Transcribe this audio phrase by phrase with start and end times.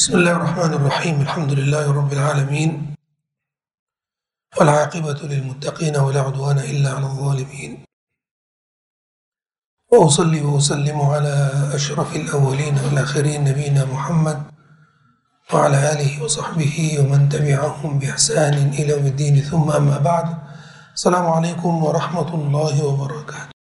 [0.00, 2.95] بسم الله الرحمن الرحيم الحمد لله رب العالمين
[4.57, 7.85] والعاقبة للمتقين ولا عدوان إلا على الظالمين
[9.91, 11.35] وأصلي وأسلم على
[11.73, 14.43] أشرف الأولين والآخرين نبينا محمد
[15.53, 20.37] وعلى آله وصحبه ومن تبعهم بإحسان إلى يوم الدين ثم أما بعد
[20.93, 23.51] السلام عليكم ورحمة الله وبركاته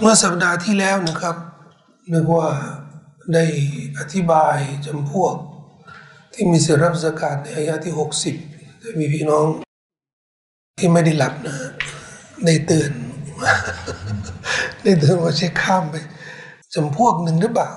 [0.00, 1.36] เมื่อสัปดาห์ที่แล้วนะครับ
[2.12, 2.48] นึกว่า
[3.34, 3.44] ได้
[3.98, 4.56] อธิบาย
[4.86, 5.34] จำพวก
[6.32, 8.36] ที่มีสิทธิรับสกาดในอายะที่หกสิบ
[8.80, 9.46] แต่มีพี่น้อง
[10.78, 11.56] ที่ไม่ได้หลับนะ
[12.44, 12.92] ได้เตือน
[14.82, 15.94] ได้เตือนว่าใช้ข้ามไป
[16.74, 17.70] จำพวกหนึ่งหรือเปล่า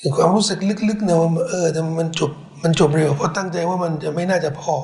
[0.00, 0.58] คือความรู้สึก
[0.88, 4.76] ลึกๆนะว่าเออแต่มันจบมันจบเร็วเพราะตั้งใจว่ามันจะไม่น่าจะพอ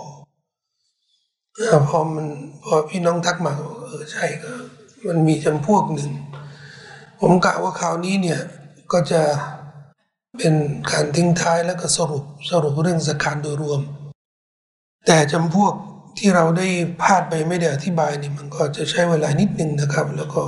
[1.88, 2.26] พอมัน
[2.64, 4.52] พอพี่น้องทักมาเออใช่ก็
[5.06, 6.10] มันมีจำพวกหนึ่ง
[7.20, 8.40] ผมกะว่าคราวนี้เนี่ย
[8.92, 9.22] ก็จะ
[10.38, 10.54] เป็น
[10.90, 13.80] การทิ้งท้ายแล้วก็สรุปสรุปเรื่องสการโดยรวม
[15.06, 15.74] แต่จำพวก
[16.18, 16.68] ที่เราได้
[17.02, 20.42] พลาดไปไม่ได้อธิบายนี่มันก็จะใช้เวลานิดนึงนะครับ แล้วก็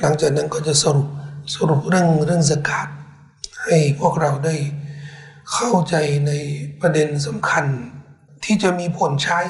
[0.00, 1.08] หลังจากนั้นก็จะสรุป
[1.54, 2.88] สรุปเรื่องเรื่องสกาด
[3.64, 4.54] ให้พวกเราได้
[5.52, 5.94] เข้าใจ
[6.26, 6.32] ใน
[6.80, 7.64] ประเด็นสำคัญ
[8.44, 9.40] ที่จะมีผลใช้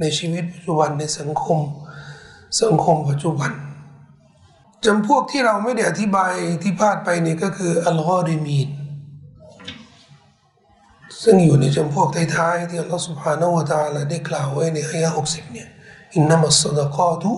[0.00, 1.58] ในชีวิตปัจจุบันในสังคม
[2.62, 3.52] สังคมปัจจุบัน
[4.85, 8.69] จำพวกที่เราไม่ได้อธิบายที่พลาดไปนี่ก็คืออัลกอริมีน
[11.23, 15.67] ซึ่งอยู่ในจำพวกท้ายๆที่อัลลอฮฺ سبحانه และ تعالى ได้กล่าวไว้ในอายะหกสิบเนี่ย
[16.15, 17.31] อินนัมัสซดกาตุ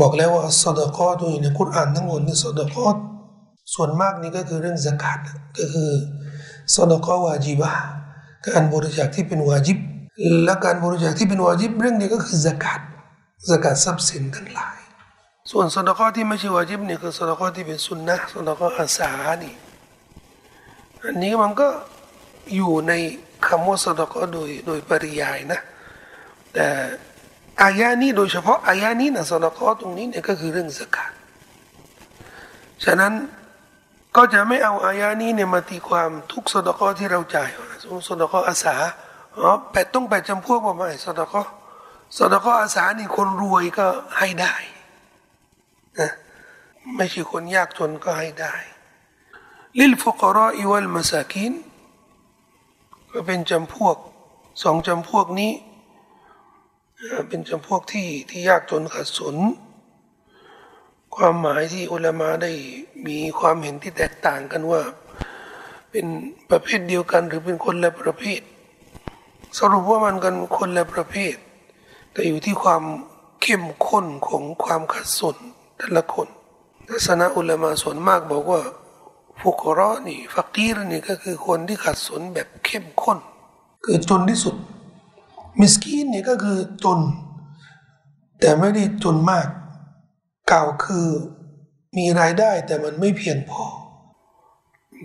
[0.00, 2.96] บอกแล้วว่าอัสซดกาตุในคุรานทั้งหมดนี่ซดกาต
[3.74, 5.18] ส่วนมากนี่ก็คือเรื่องสกาด
[5.58, 5.90] ก็คือ
[6.74, 7.72] ซดกาวาจิบะ
[8.46, 9.78] การบริจาคที่เป็นวาจิบ
[10.44, 12.80] และการบริจาคที่เป็นวาจิบเรื่องนี้ก็คือสกาด
[13.50, 14.78] สกาดทรัพย์สินทั้งหลาย
[15.51, 19.09] ส่วนสดก้อที่ไม่ใช่วาจิบนี่คือสดก้อที่เป็นสุนนะสดก้ออาสา
[19.43, 19.53] นี่
[21.03, 21.67] อันนี้มันก็
[22.55, 22.93] อยู่ใน
[23.47, 25.59] คำว่าสดก้อโดยโดยปริยายนะ
[26.53, 26.67] แต่
[27.61, 31.11] อายานี้โดยเฉพาะอายานี้นะสดก้อตรงนี้เนี่ยก็คือเรื่องสกัด
[32.83, 33.13] ฉะนั้น
[34.15, 37.49] ก็จะไม่เอาอายานี้เนี่ยมาตีความทุกสดก้อที่เราจ่าย
[37.83, 38.75] สมสดก้ออาสา
[39.39, 41.41] อ๋อแปดต้องแปดจำพวกว่าไม่สดก้อ
[42.17, 43.85] สดก้ออาสานี่คนรวยก็
[44.19, 44.55] ให้ได้
[45.99, 46.11] นะ
[46.95, 48.53] ไม่ใช่คนยากจนก็ให้ได้
[49.79, 51.53] ลิลฟุกรออิวัลมาสากิน
[53.11, 53.97] ก็เป็นจำพวก
[54.63, 55.53] สองจำพวกนี้
[57.27, 59.35] เป็นจำพวกที่ที่ยากจนขัดสน
[61.15, 62.51] ความหมายที่อุลามาได้
[63.07, 64.81] มีความเห็นที่แตกต่างกันว่า
[65.91, 66.05] เป็น
[66.49, 68.41] ประเภทเดียวกันหรือเป็นคนละประเภท
[69.57, 71.35] สรุปว่ามันกันคนละประเภท
[72.11, 72.83] แต่อยู่ที่ความ
[73.41, 75.37] เข้มข้นของความขัดสน
[75.77, 76.27] แต่ละคน
[76.89, 78.61] ทัศนะอุลามาส่วนมากบอกว่า
[79.41, 83.17] ฟุกรอนี่ฟักีรนี่ก็คือคนที่ขัดสนแบบเข้มข้น
[83.83, 84.55] คือจนที่สุด
[85.59, 86.99] มิสกีนนี่ก็คือจน
[88.39, 89.47] แต่ไม่ได้จนมาก
[90.51, 91.07] กล่าวคือ
[91.97, 93.63] มีรายได้แต่มันไม่เพียงพอ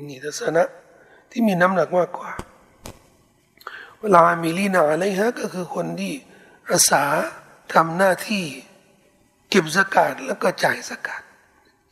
[0.09, 0.65] นี่ทัศนะ
[1.31, 2.31] ที่มีน้ำหนักมากกว่า
[4.01, 6.13] เวลามีลีนาอะไรฮะก็คือคนที่
[6.71, 7.05] อาสา
[7.75, 8.45] ทำหน้าที่
[9.51, 11.23] เก็บสกาดแล้วก็จ่ายสกาด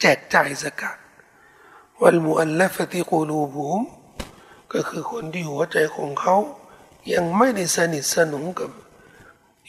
[0.01, 0.99] แจกจ่ายสกาด
[2.01, 3.83] วัลมุอัลลฟติกูลูบุม
[4.73, 6.37] ก็คือคนที่หัวใจของเขา
[7.13, 8.71] ยังไม่ได้สนิทสนมกับ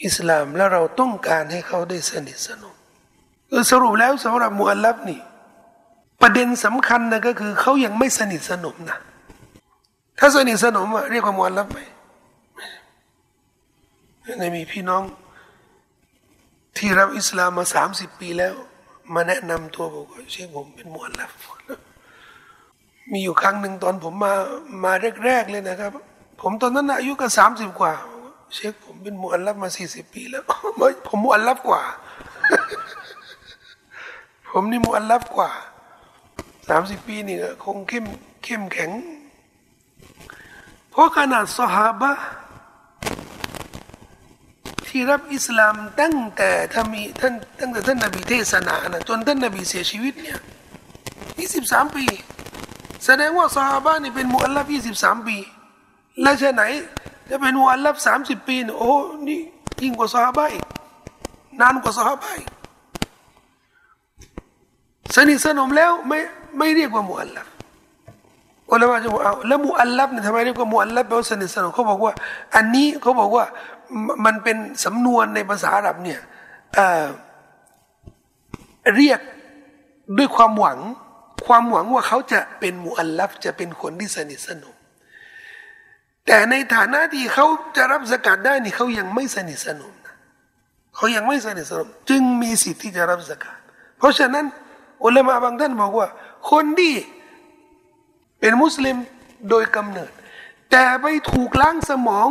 [0.04, 2.74] อิสลามและเราต้องการให้เขาได้สนิทสนม
[3.50, 5.20] คือสรุปแล้วสำหรับมุอัลลัฟนี่
[6.20, 8.98] ประเด็นสำคัญนะก็คือเขายังไม่สนิทสนมนะ
[10.18, 11.78] ถ้าสนิทสนมเรียกว่ามุอัลลัฟไหม
[14.38, 15.02] ในมีพี่น้อง
[16.78, 18.54] ที่รับอิสลามมาสามสิบปีแล้ว
[19.14, 21.32] มาแนะนำตัวบอกว่าเชคผมเป็นมุอัลลัฟ
[23.12, 24.34] มีอยู่ครั้งหนึ่งตอนผมมา
[24.84, 24.92] มา
[25.24, 25.92] แรกๆเลยนะครับ
[26.40, 27.92] ผมตอนนั้นอายุก็สามสิบกว่า
[28.54, 30.42] เชคผมเป็นมุอัลลัฟมาสี่สิบปีแล้ว
[31.06, 31.82] ผมมุอัลลัฟกว่า
[34.50, 35.50] ผมนี่มุอัลลัฟกว่า
[36.68, 38.04] สามสิบปีนี่คงเข้ม
[38.44, 38.90] เข้มแข็ง
[40.90, 42.10] เพราะขนาดสหาบะ
[44.98, 50.38] ที่รับอิสลามตั้งแต่ถ้ามีท่านตั้งแต่ท่านนบีเทศนานะจนท่านนบีเสียชีวิตเนี่ย
[51.38, 52.04] ยี่สิบสามปี
[53.04, 55.36] แสดงว่าสหาบะนี่เป็นมุอัลลัฟยี่สิบสามปี
[56.22, 56.62] และจะไหน
[57.30, 58.92] จะเป็นมุอัลลัฟสามสิบปีเนี่ยโอ้
[59.28, 59.40] นี่
[59.82, 60.64] ยิ่งกว่าสหาบะอีก
[61.60, 62.48] นานกว่าสหาบะอีก
[65.16, 66.18] สนิทสนมแล้วไม่
[66.58, 67.46] ไม่เรียกว่ามุอัลลัฟ
[68.72, 72.12] อุลามะจะบอกเอาแล้วมุอัลลัฟเนี่ยทำไมเรียกว่ามุอัลลัฟแปลว่าสนิทสนมเขาบอกว่า
[72.56, 73.44] อันนี้เขาบอกว่า
[74.24, 76.20] มันเป็นสำนวนในภาษาอาหรับเนี่ย
[76.74, 79.20] เเรียก
[80.18, 80.78] ด้วยความหวัง
[81.46, 84.74] ความหวังว่าเขาจะเป็นมุอัลลัฟจะเป็นคนที่สนิทสนม
[86.26, 87.46] แต่ในฐานะที่เขา
[87.76, 90.16] จะรับสกัดได้นี่เขายังไม่สนิทสนมนะ
[90.96, 93.58] เขายังไม่สนิทสนม จึงมีสิทธิ์ที่จะรับสกัด
[93.98, 94.44] เพราะฉะนั้น
[95.04, 96.08] อุลามะบางท่านบอกว่า
[96.50, 96.94] คนที่
[98.40, 98.96] เป็นมุสลิม
[99.50, 100.12] โดยกำเนิด
[100.70, 102.28] แต่ไปถูกล้างสมอง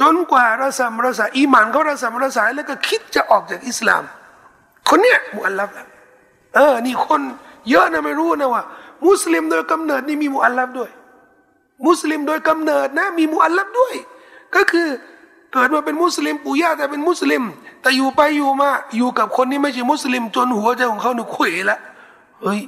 [0.00, 4.02] จนกว่าระสำระสายอีหมันเขาระสำระสายแล้วก็คิดจะออกจากอิสลาม
[4.88, 5.86] คนเนี้ยมุอัลลัฟแล้ว
[6.54, 7.20] เออ นี่คน
[7.70, 8.62] เยอะนะไม่รู้นะว่า
[9.06, 10.90] มุสลิมโดยกำเนิดนี่มีมุอัลลัฟด้วย
[11.86, 13.94] มุสลิมโดยกำเนิดนะ มีมุอัลลัฟด้วย
[14.54, 14.88] ก็คือ
[15.52, 17.42] เกิดมาเป็นมุสลิมปู่ย่าแต่เป็นมุสลิม
[17.82, 21.78] แต่อยู่ไปอยู่มา อยู่กับคนที่ไม่ใช่มุสลิม จนหัวใจของเขาหนุขวยละ
[22.42, 22.60] เฮ้ย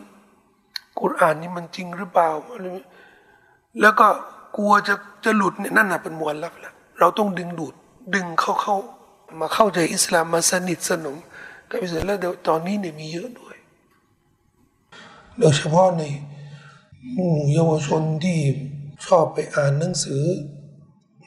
[1.01, 2.29] กุรอานนี่มันจริงหรือเปล่า
[3.81, 4.07] แล้วก็
[4.57, 7.75] กลัวจะจะหลุดเนี่ยนั่นน่ะเป็นมวลลับแล้ว เราต้องดึงดูด
[8.15, 8.77] ดึงเข้าเข้า
[9.41, 11.17] มาเข้าใจอิสลามมาสนิทสนม
[11.71, 13.57] กับอิสลามแล้วเดี๋ยวตอนนี้เนี่ยมีเยอะด้วย
[15.39, 16.03] โดยเฉพาะใน
[17.13, 18.39] หมู่เยาวชนที่
[19.07, 20.25] ชอบไปอ่านหนังสือ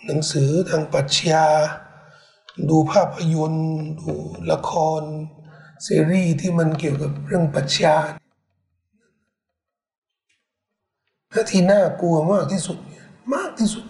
[0.05, 1.45] หนังสือทางปรัชญา
[2.69, 4.13] ดูภาพยนตร์ ดู
[4.51, 5.03] ละคร
[5.85, 7.95] ซีรีส์ที่มันเกี่ยวกับเรื่องปรัชญา
[11.31, 13.85] และที่น่ากลัวมากที่สุดเนี่ยมากที่สุด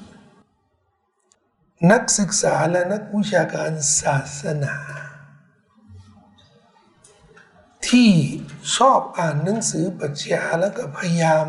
[1.90, 4.76] นักศึกษาและนักวิชาการศาสนา
[7.88, 8.12] ที่
[8.76, 11.48] ชอบอ่านหนังสือปรัชญาแล้วก็พยายาม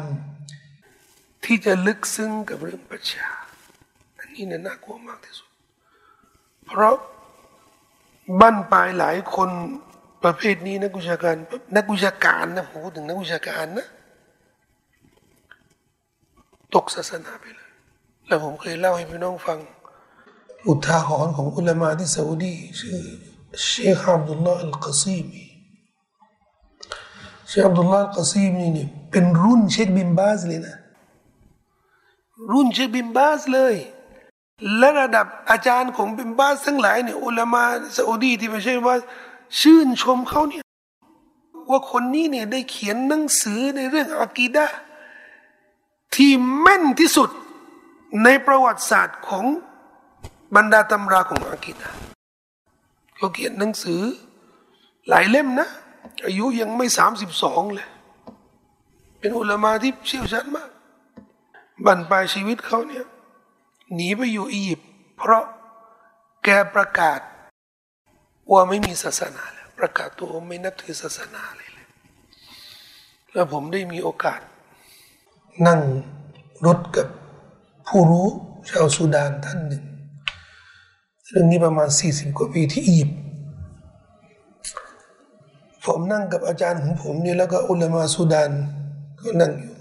[1.45, 3.29] ที่จะลึกซึ้งกับเรื่องปรัชญา
[4.19, 5.49] อันนี้เนี่ยน่ากลัวมากที่สุด
[6.67, 6.97] เพราะ
[8.41, 9.51] บ้านปลายหลายคน
[10.25, 11.37] ประเภทนี้นักวิชาการ
[11.77, 13.87] นักวิชาการนะผมพูดถึงนักวิชาการนะ
[16.75, 17.71] ตกศาสนาไปเลย
[18.27, 19.59] แล้วผมเคยเล่าให้พี่น้องฟัง
[20.69, 22.97] อุทาหรณ์ของอุลามาที่ซาอุดีชื่อ
[23.63, 23.69] เช
[24.01, 25.45] คอับดุลลาห์อัลกซีมี
[27.49, 30.77] เชคอับดุลลาห์อัลกซีมีนี่เป็นรุ่นเชคบินบาสเลยนะ
[32.51, 33.75] รุ่นเชคบินบาสเลย
[34.79, 37.65] และระดับอาจารย์ของบินบาสทั้งหลายเนี่ยอุลามา
[37.97, 38.95] ซาอุดีที่ไม่ใช่ว่า
[39.61, 40.65] ชื่นชมเขาเนี่ย
[41.71, 44.67] ว่าคนนี้เนี่ยได้เขียนหนังสือในเรื่องอากีดะ
[46.15, 46.31] ที่
[46.61, 47.31] แม่นที่สุด
[48.25, 49.45] ในประวัติศาสตร์ของ
[50.57, 51.91] บรรดาตำราของอากีดะ
[53.17, 54.03] เขาเขียนหนังสือ
[55.09, 55.69] หลายเล่มนะ
[56.27, 57.89] อายุยังไม่สามสิบสองเลย
[59.19, 60.71] เป็นอุลามาที่เชี่ยวชาญมาก
[61.87, 63.07] บัรปลายชีวิตเขาเนี่ย
[63.95, 65.45] หนีไปอยู่อียิปต์เพราะ
[66.45, 67.21] แกประกาศ
[68.51, 71.89] ว่าไม่มีศาสนาแล้วประกาศตัวไม่นับถือศาสนาเลยเลย
[73.33, 74.41] แล้วผมได้มีโอกาส
[75.67, 75.81] นั่ง
[76.67, 77.09] รถกับ
[77.89, 78.29] ผู้รู้
[78.71, 79.85] ชาวสุดานท่านหนึ่ง
[81.33, 83.19] เรื่องนี้ประมาณสี่สิบกว่าปีที่อียิปต์
[85.85, 88.51] ผมนั่งกับอาจารย์ของผมนี่แล้วก็อุลามาสุดาน
[89.21, 89.75] ก็นั่งอยู่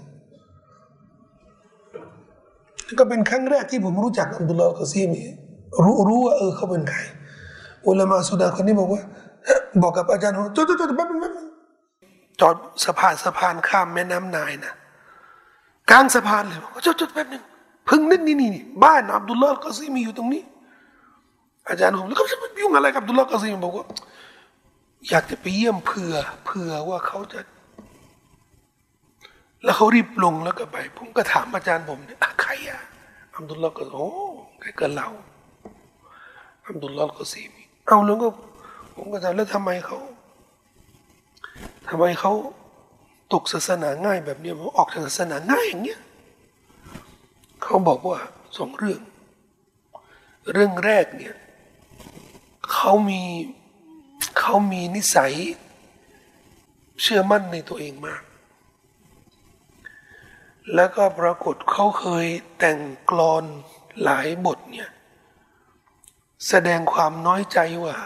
[2.98, 5.22] ก็เป็นครั้งแรกที่ผมรู้จักอับดุลลอฮ์กอซีมี
[5.84, 6.98] รู้รู้ว่าเออเขาเป็นใคร
[7.86, 9.02] อุลามาสุดานคนนี้บอกว่า
[9.82, 11.34] บอกกับอาจารย์ว่าจอดจอดจอดแป๊บนึง
[12.40, 14.72] จอดสะพานสะพานข้ามแม่น้ำไนล์นะ
[15.90, 17.42] กลางสะพานเลยบอกจอดจอดแป๊บนึง
[17.88, 20.42] พึ่งนึกนี่นี่นี่บ้านอับดุลลอฮ์กอซีมีอยู่ตรงนี้
[21.68, 23.86] อาจารย์ผมแล้วก็จะไปยุ่งอะไรกับอับดุลลอกซีมบอกว่า
[25.08, 26.14] อยากจะไปเยี่ยมเผื่อ
[26.44, 27.40] เผื่อว่าเขาจะ
[29.64, 32.80] แล้วเขารีบลงแล้วก็ไป ผมก็ถามอาจารย์ผมเนี่ยใครอะ
[33.36, 34.08] อับดุลลอฮ์ก็โอ้
[34.60, 35.08] ใครก็เรา
[36.66, 38.28] อับดุลลอกซีมีเอาแล้วก็
[38.96, 39.98] ผมก็ถามแล้วทำไมเขา
[41.88, 42.32] ทำไมเขา
[43.32, 46.00] ตกศาสนาง่ายแบบนี้ผมออกจากศาสนาง่ายอย่างเงี้ย
[47.62, 48.18] เขาบอกว่า
[48.56, 49.00] สองเรื่อง
[50.52, 51.34] เรื่องแรกเนี่ย
[52.74, 53.22] เขามี
[54.38, 55.34] เขามีนิสัย
[57.00, 58.22] เชื่อมั่นในตัวเองมาก
[60.74, 62.26] แล้วก็ปรากฏเขาเคย
[62.58, 63.44] แต่งกลอน
[64.02, 64.88] หลายบทเนี่ย
[66.48, 67.96] แสดงความน้อยใจว่า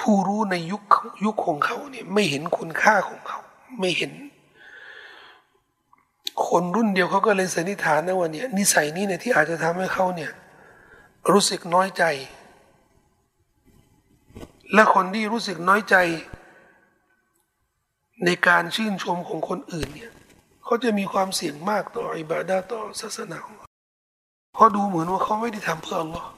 [0.00, 0.82] ผู้รู้ในยุค
[1.24, 3.40] ยุคของเขาเนี่ยไม่เห็นคุณค่าของเขา
[3.80, 4.12] ไม่เห็น
[6.46, 10.32] คนรุ่นเดียวเขาก็เลยสันนิษฐานนะว่าเนี่ยนิสัยนี้เนี่ยที่อาจจะทำให้เขาเนี่ย
[11.30, 12.04] รู้สึกน้อยใจ
[14.74, 15.96] และคนที่รู้สึกน้อยใจ
[18.24, 20.12] ในการชื่นชมของคนอื่นเนี่ย
[20.64, 23.68] เขาจะมีความเสี่ยงมากต่ออิบาดาต่อศาสนาของเขา
[24.54, 26.30] เพราะดูเหมือนว่าเขาไม่ได้ทำเพื่ออัลลอฮ์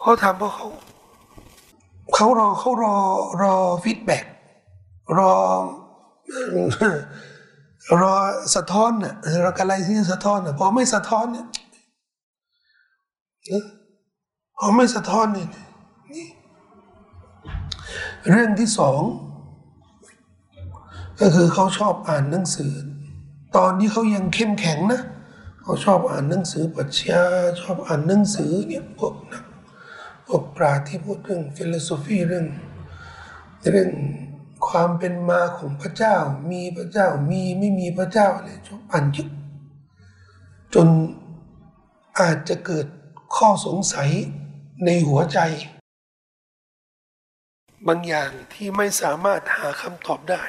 [0.00, 0.68] เขาทำเพราะเขา
[2.14, 2.94] เขารอเขารอ
[3.42, 4.24] รอฟีดแบ็ก
[5.18, 5.32] รอ
[8.02, 8.12] รอ
[8.54, 9.14] สะท้อนน่ะ
[9.44, 11.46] รออะไรที่สะท้อนน่ะพอไม่สะท้อนเนี่ย
[14.58, 15.67] พอไม่สะท้อนเนี่ยนี่
[18.30, 19.00] เรื่องที่สอง
[21.20, 22.72] ก็คือเขาชอบอ่านหนังสือ
[23.56, 25.02] ตอนที่เขายังเข้มแข็งนะ
[25.62, 27.22] เขาชอบอ่านหนังสือปรัชญา
[27.60, 29.44] ชอบอ่านหนังสือเนี่ยพวกนัก
[30.26, 32.46] พวกปราชญ์ที่พูดเรื่อง philosophy เรื่อง
[33.70, 33.90] เรื่อง
[34.68, 36.16] ความเป็นมาของพระเจ้า
[36.50, 39.30] มีพระเจ้ามีไม่มีพระเจ้าอะไรชอบอ่านเยอะ
[40.74, 40.88] จน
[42.20, 42.86] อาจจะเกิด
[43.36, 44.10] ข้อสงสัย
[44.84, 45.38] ในหัวใจ
[47.86, 50.42] บางอย่างที่ไม่สามารถหาคำตอบได้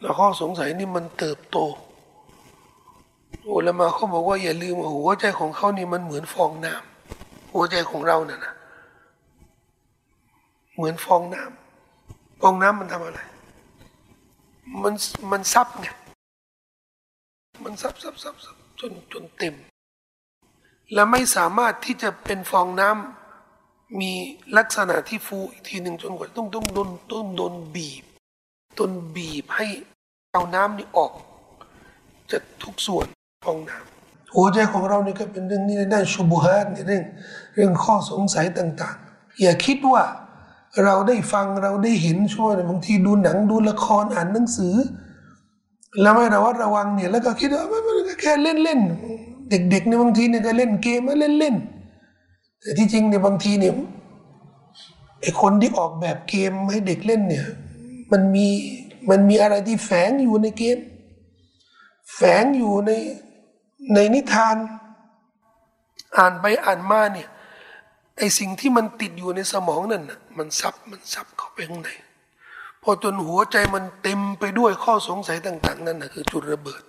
[0.00, 1.58] แล้วข้อสงสัยนี่มันเติบโต
[3.52, 8.54] อุลามาเขาบอกว่าอย่าลืมหัวใจของเขานี่มันเหมือนฟองน้ำหัวใจของเราเนี่ยนะ
[10.74, 13.20] เหมือนฟองน้ำฟองน้ำมันทำอะไร
[14.82, 14.94] มัน
[15.30, 15.88] มันซับไง
[17.64, 19.54] มันซับซับซับซับจนจนเต็ม
[20.92, 23.19] และไม่สามารถที่จะเป็นฟองน้ำ
[23.98, 24.12] มี
[24.56, 28.04] ลักษณะที่ฟูอีกทีหนึ่งจนกว่าต้องต้องโดนต้องโดนบีบ
[28.78, 29.66] ต้นบีบให้
[30.32, 31.12] เอาน้ำนี่ออก
[32.30, 33.06] จะทุกส่วน
[33.46, 37.04] ฟองน้ำหัวใจของเรานี่ก็เป็นเรื่องนี้ในด้านชุบุฮาตในเรื่อง
[37.54, 40.02] เรื่องข้อสงสัยต่าง ๆ อย่าคิดว่า
[40.84, 44.74] เราได้ฟังเราได้เห็นช่วยบางทีดูหนังดูละครอ่านหนังสือ
[46.00, 48.80] แล้วไม่ระวัดระวังเนี่ยแล้วก็คิดว่ามันก็แค่เล่นเล่น
[49.50, 51.54] เด็กๆเนี่ยบางทีเนี่ยก็เล่นเกมมาเล่นเล่น
[52.60, 53.74] แต่ที่จริงเนี่ยบางทีเนี่ย
[55.20, 57.46] ไอคนที่ออกแบบเกมให้เด็กเล่นเนี่ย
[58.12, 58.46] มันมี
[59.10, 60.78] มันมีอะไรที่แฝงอยู่ในเกม
[62.14, 62.90] แฝงอยู่ใน
[63.94, 64.56] ในนิทาน
[66.16, 67.28] อ่านไปอ่านมาเนี่ย
[68.18, 71.90] ไอสิ่งที่มันติดอยู่ในสมองนั่นน่ะมันซับมันซับเข้าไปข้างใน
[72.82, 76.82] พอจนหัวใจมันเต็มไปด้วยข้อสงสัยต่าง ๆ นั่นนะคือจุดระเบิด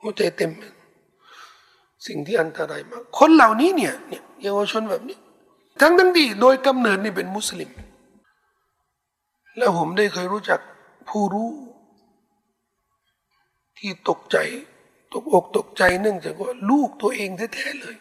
[0.00, 0.50] หัวใจเต็ม
[2.06, 5.18] สิ่งที่อันตรายมาก คนเหล่านี้เนี่ยเนี่ยเยาวชนแบบนี้
[5.80, 7.70] ทั้งทั้งที่โดยกำเนิดนี่เป็นมุสลิม
[9.56, 10.60] แล้วผมได้เคยรู้จัก
[11.08, 11.50] ผู้รู้
[13.78, 14.36] ที่ตกใจ
[15.12, 17.96] ตกอกตกใจเนื่องจากว่าลูกตัวเองแท้ๆเลย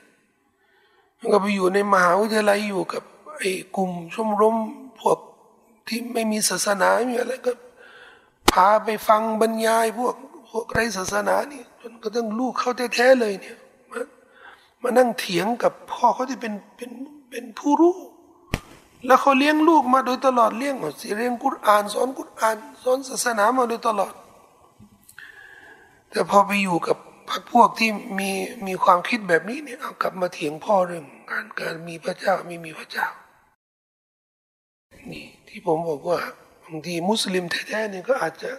[1.33, 3.03] ก็ไปอยู่ในมหาวิทยาลัยอยู่กับ
[3.38, 4.55] ไอ้กลุ่มชมรม
[5.00, 5.19] พวก
[5.88, 7.51] ที่ไม่มีศาสนาไม่มีอะไรก็
[8.51, 10.15] พาไปฟังบรรยายพวก
[10.50, 13.57] พวกไรศาสนานี่จนก็ต้องลูกเขาแท้ๆเลยเนี่ย
[14.84, 16.92] มานั่งเถียงกับพ่อเขาที่เป็นเป็น
[17.30, 17.96] เป็นผู้รู้
[19.06, 24.13] แล้วเขาเลี้ยงลูกมาโดยตลอดเลี้ยงสิเรียนกุรอาน สอนกุรอาน สอนศาสนามาโดยตลอด
[26.12, 26.98] แต่พอไปอยู่กับ
[27.30, 28.30] พักพวกที่มี
[28.68, 33.08] มีความคิดแบบนี้เนี่ยเอากลับมาเถียงพ่อเรื่องการการมีพระเจ้าไม่มีพระเจ้า
[35.12, 36.20] นี่ที่ผมบอกว่า
[36.66, 38.52] บางทีมุสลิมแท้ๆเนี่ยก็อาจจะ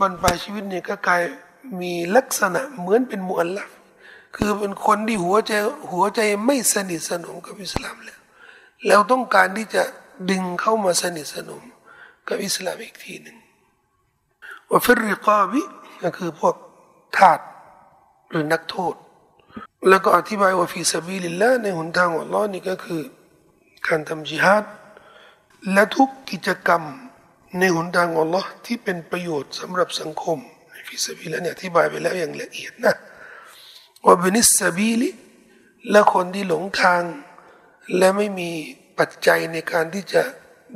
[0.00, 1.22] บรรปลายชีวิตเนี่ยก็กลาย
[1.80, 3.70] มีลักษณะเหมือนเป็นมุอัลลัฟ
[4.36, 5.52] คือเป็นคนที่หัวใจ
[5.92, 8.20] หัวใจไม่สนิทสนมกับอิสลามแล้ว
[8.86, 9.82] แล้วต้องการที่จะ
[10.30, 11.62] ดึงเข้ามาสนิทสนม
[12.28, 13.36] กับอิสลามอีกทีหนึ่ง
[14.70, 15.62] ว่าฟิริกาบิ
[16.02, 16.54] ก็คือพวก
[17.16, 17.40] ทาส
[18.30, 18.94] หรือนักโทษ
[19.88, 23.02] แล้วก็อธิบายว่าฟีซาบีลิลละในหนทางของลอนี่ก็คือ
[23.86, 24.64] การทำจิฮาด
[25.72, 26.82] และทุกกิจกรรม
[27.58, 30.38] ในหนทางของอัลลอฮ์ที่เป็นประโยชน์สำหรับสังคม
[30.70, 32.96] ในفي سبيل اللهเนี่ยอธิบายไปแล้วอย่างละเอียดนะ
[34.04, 35.08] ว่าابن السبيل
[35.90, 37.02] และคนที่หลงทาง
[37.96, 38.50] และไม่มี
[38.98, 40.22] ปัจจัยในการที่จะ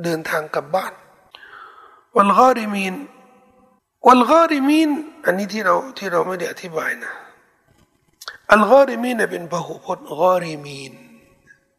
[0.03, 0.93] เดินทางกลับบ้าน
[2.15, 2.95] والغارمين
[4.07, 4.89] والغارمين
[5.25, 7.13] อันนี้ที่เราที่เราไม่ได้อธิบายนะ
[8.51, 10.93] الغارمينเป็นพหูพจน์ غارمين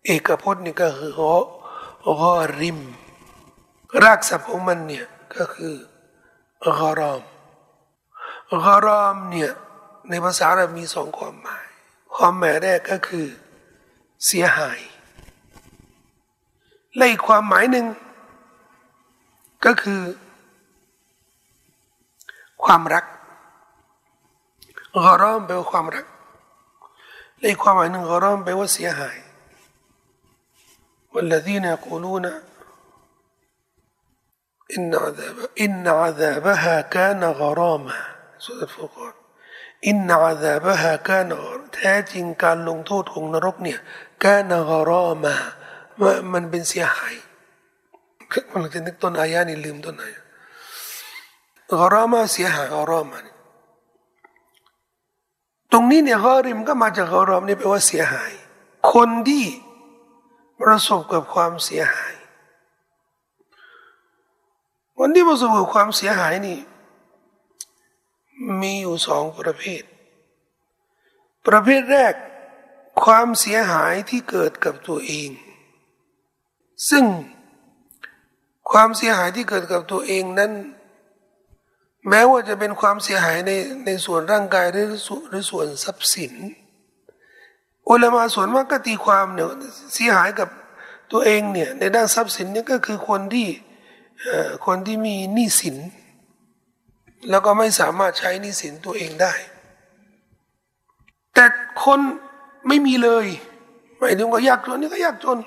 [0.07, 1.23] เอกพจน์นี่ก็คือก
[2.37, 2.79] อริม
[4.05, 5.75] รากศัพท์ของมันเนี่ยก็คือ
[6.63, 7.23] กอรอม
[8.49, 9.53] กอรอมเนี่ย
[10.10, 11.66] ในภาษาเรามีสองความหมาย
[12.16, 13.28] ความหมายแรกก็คือ
[14.26, 14.80] เสียหาย
[16.96, 17.86] และอีกความหมายหนึ่ง
[19.66, 20.02] ก็คือ
[22.64, 23.06] ความรัก
[24.94, 26.06] กอรอมแปลว่าความรัก
[27.42, 29.18] ในความหมายหนึ่งกรอมแปลว่าเสียหาย
[31.14, 32.26] والذين يقولون
[34.78, 38.00] إن عذاب إن عذابها كان غراما
[38.40, 39.14] سورة الفرقان
[39.87, 41.33] อินนาซาบะฮากาน
[41.75, 43.79] แท้จริงการลงโทษของนรกเนี่ย
[44.25, 45.35] กานกรอมา
[46.33, 47.15] มันเป็นเสียหาย
[48.51, 50.05] กำลังจะนึกต้นอายานี่ลืมต้นไหน
[51.71, 53.19] กรอมาเสียหายกรอมา
[55.73, 58.33] ตรงนี้เนี่ยกอริมก็มาจากกรอมนี่แปลว่าเสียหาย
[58.93, 59.45] คนที่
[60.61, 62.15] ประสบกับความเสียหาย
[64.99, 66.59] คนที่ประสบกับความเสียหายนี่
[68.61, 69.83] มีอยู่สองประเภท
[71.47, 72.15] ประเภทแรก
[73.05, 75.31] ความเสียหายที่เกิดกับตัวเอง
[76.91, 77.05] ซึ่ง
[78.71, 80.53] ความเสียหายที่เกิดกับตัวเองนั้น
[82.09, 83.53] แม้ว่าจะเป็นความเสียหายใน
[83.87, 84.89] ในส่วนร่างกายหรือ
[85.29, 86.33] หรือส่วนทรัพย์สิน
[87.89, 89.49] อุลามาส่วนมากก็ตีความเนี่ย
[89.95, 90.49] เสียหายกับ
[91.13, 93.49] ตัวเองเนี่ยในด้านทรัพย์สินนี่ก็คือคนที่
[94.67, 95.77] คนที่มีหนี้สิน
[97.31, 99.33] แล้วก็ไม่สามารถใช้นี้สินตัวเองได้
[101.35, 101.45] แต่
[101.85, 102.01] คน
[102.69, 103.27] ไม่มีเลย
[103.99, 105.39] หมายถึงว่ายากจนนี่ก็ยากจน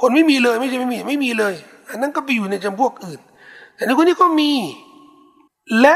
[0.00, 1.54] คนไม่มีเลยไม่ใช่ไม่มีไม่มีเลย
[1.88, 3.20] อันนั้นก็ไปอยู่ในจำพวกอื่น
[3.74, 4.52] แต่ในคนนี้ก็มี
[5.80, 5.94] และ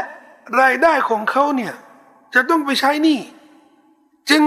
[0.61, 1.73] รายได้ของเขาเนี่ย
[2.33, 3.19] จะต้องไปใช้นี้
[4.29, 4.43] จึง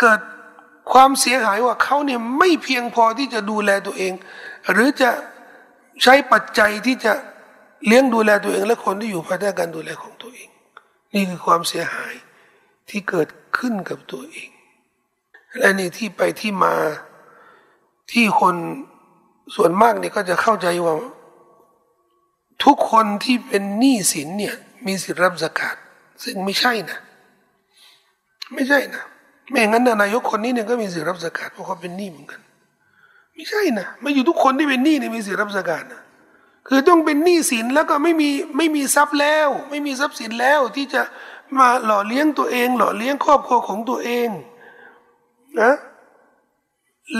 [0.00, 0.20] เกิด
[0.92, 4.12] ความเสียหายว่าเขาเนี่ยไม่เพียงพอที่จะดูแลตัวเอง
[4.72, 5.10] หรือจะ
[6.02, 7.12] ใช้ปัจจัยที่จะ
[7.86, 10.12] เลี้ยงดูแลตัวเอง และคนที่อยู่ภายใต้การดูแลของ
[11.14, 12.14] นี่คือความเสียหาย
[12.88, 14.50] ที่เกิดขึ้นกับตัวเอง
[15.58, 16.74] และนี่ที่ไปที่มา
[18.12, 18.56] ที่คน
[19.54, 20.94] ส่วนมากเนี่ยก็จะเข้าใจว่า
[22.64, 24.54] ทุกคนที่เป็นหนี้สินเนี่ย
[24.86, 25.76] มีสิทธิรับสกาด
[26.22, 26.98] ซึ่งไม่ใช่นะ
[28.54, 29.02] ไม่ใช่นะ
[29.50, 32.40] ไม่งั้นนายกคนนี้เนี่ยก็มีสิทธิรับสกาดเพราะเขาเป็นหนี้เหมือนกัน
[33.34, 36.02] ไม่ใช่นะไม่อยู่ทุกคนที่เป็นหนี้เนี่ยมีสิทธิรับสกาดนะ
[36.68, 41.02] คือต้องเป็นหนี้สินแล้วก็ไม่มีไม่มีทรัพย์แล้ว ไม่มีทรัพย์สินแล้วที่จะ
[41.58, 44.28] มาหล่อเลี้ยงตัวเอง หล่อเลี้ยงครอบครัวของตัวเอง
[45.60, 45.72] นะ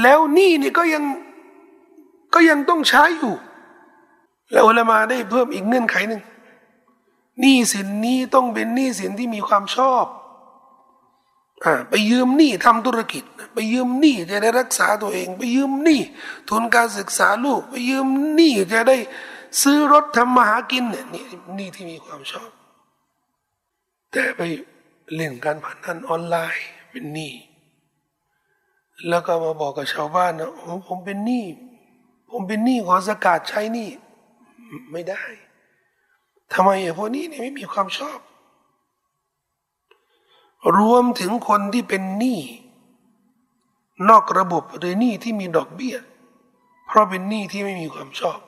[0.02, 1.04] แล้วหนี้นี่ก็ยัง
[2.34, 3.34] ก็ยังต้องใช้อยู่
[4.50, 6.22] แล้วอุลามาได้เพิ่มอีกเงื่อนไขหนึ่ง
[7.40, 10.04] หนี้สินนี้ต้องเป็นหนี้สินที่มีความชอบ
[11.64, 13.24] อ่าไปยืมหนี้ทำธุรกิจ
[13.54, 16.00] ไปยืมหนี้จะได้รักษาตัวเอง ไปยืมหนี้
[16.48, 18.96] ทุนการศึกษาลูก ไปยืมหนี้จะได้
[19.62, 21.25] ซื้อรถทำมาหากินเนี่ยนี่
[21.58, 22.50] นี้ที่มีความชอบ
[24.12, 24.40] แต่ไป
[25.14, 27.32] เล่นการพนันออนไลน์เป็นหนี้
[29.08, 30.50] แล้วก็มาบอกกับชาวบ้านนะ
[30.88, 31.44] ผมเป็นหนี้
[32.30, 33.88] ผมเป็นหนี้ขอสกัดใช้หนี้
[34.92, 35.22] ไม่ได้
[36.52, 38.18] ทำไมอะพวกนี้เนี่ยไม่มีความชอบ
[40.78, 42.40] รวมถึงคนที่เป็นหนี้
[44.08, 45.96] นอกระบบหรือหนี้ที่มีดอกเบี้ย
[46.87, 48.38] เพราะเป็นหนี้ที่ไม่มีความชอบ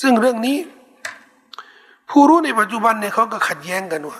[0.00, 0.58] ซึ่งเรื่องนี้
[2.10, 4.18] ผู้รู้ในปัจจุบันเนี่ยเขาก็ขัดแย้งกันว่า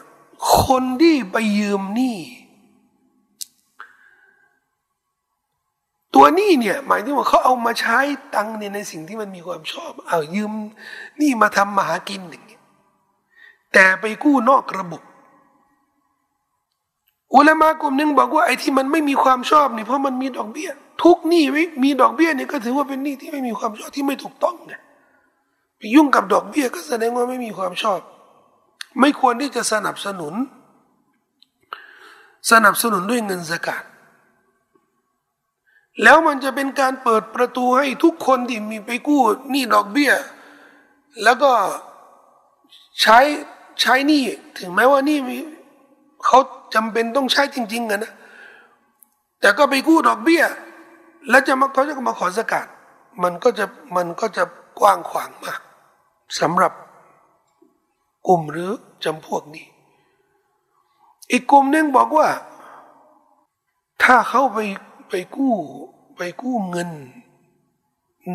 [0.65, 2.19] คนที่ไปยืมหนี้
[6.15, 7.99] ตัวหนี้เนี่ย หมายถึงว่าเขาเอามาใช้
[8.35, 10.53] ตังเนี่ยในสิ่งที่มันมีความชอบ เอายืม
[11.19, 12.63] หนี่มาทำมาหากินอย่างเงี้ย
[13.73, 15.03] แต่ไปกู้นอกระบบ
[17.35, 20.71] อุลามากลุ่มหนึ่งบอกว่าไอ้ที่มันไม่มีความชอบนี่เพราะมันมีดอกเบี้ย
[21.03, 24.75] ทุกหนี้ไม่มีดอกเบี้ยนี่ก็ถือว่าเป็นหนี้ที่ไม่มีความชอบที่ไม่ถูกต้องไง
[25.79, 28.01] ไปยุ่งกับดอกเบี้ยก็แสดงว่าไม่มีความชอบ
[29.01, 30.35] ไม่ควรที่จะสนับสนุน
[32.51, 33.83] สนับสนุนด้วยเงินสกัด
[36.03, 40.13] แล้วมันจะเป็นการเปิดประตูให้ทุกคนที่มีไปกู้หนี้ดอกเบี้ย
[41.25, 41.53] แล้วก็
[43.01, 43.19] ใช้
[43.81, 44.23] ใช้หนี้
[44.59, 45.19] ถึงแม้ว่านี่
[46.27, 46.39] เขา
[46.75, 48.13] จำเป็นต้องใช้จริงๆกันนะ
[49.41, 50.43] แต่ก็ไปกู้ดอกเบี้ย
[51.31, 52.67] แล้วจะมาเขาจะมาขอสกัด
[53.23, 54.45] มันก็จะมันก็จะ
[54.81, 55.61] กว้างขวางมาก
[56.39, 56.73] สำหรับ
[58.27, 58.71] กลุ่มหรือ
[59.05, 59.67] จำพวกนี้
[61.31, 62.29] อีกกลุ่มหนึ่งบอกว่า
[64.03, 64.59] ถ้าเขาไป
[65.11, 65.55] ไปกู้
[66.17, 66.91] ไปกู้เงิน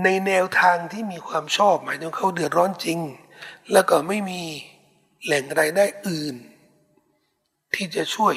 [0.03, 2.99] ในแนวทางที่มีความชอบ หมายถึงเขาเดือดร้อนจริง
[3.71, 4.41] แล้วก็ไม่มี
[5.25, 6.35] แหล่งรายได้อื่น
[7.73, 8.35] ที่จะช่วย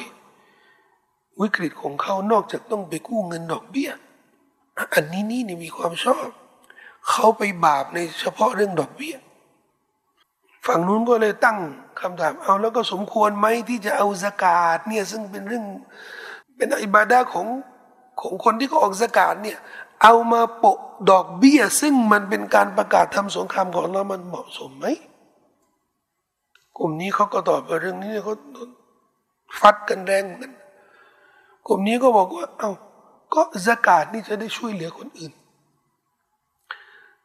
[1.41, 3.91] วิกฤตของเขานอกจากต้องไปกู้เงินดอกเบี้ย
[4.93, 6.27] อันนี้นี่นี่มีความชอบ
[7.09, 9.15] เขาไปบาปในเฉพาะเรื่องดอกเบี้ย
[10.67, 11.57] ฝั่งนู้นก็เลยตั้ง
[12.01, 15.65] คำถาม เอาแล้วก็สมควรไหมที่จะเอาสกาดเนี่ยซึ่งเป็นเรื่อง
[16.55, 17.47] เป็นอิบาดาของ
[18.21, 19.57] ของคนที่เขาออกสกาดเนี่ย
[20.03, 24.85] เอามาโปะดอกเบี้ย ซึ่งมันเป็นการประกาศทำสงครามของเรามันเหมาะสมไหม
[26.77, 28.33] กลุ่มนี้เขาก็ตอบเรื่องนี้เขา
[29.59, 30.51] ฟัดกันแรงกัน
[31.67, 32.71] กลุ่มนี้ก็บอกว่า เอา้า
[33.33, 35.33] ก็สกาดนี่จะได้ช่วยเหลือคนอื่น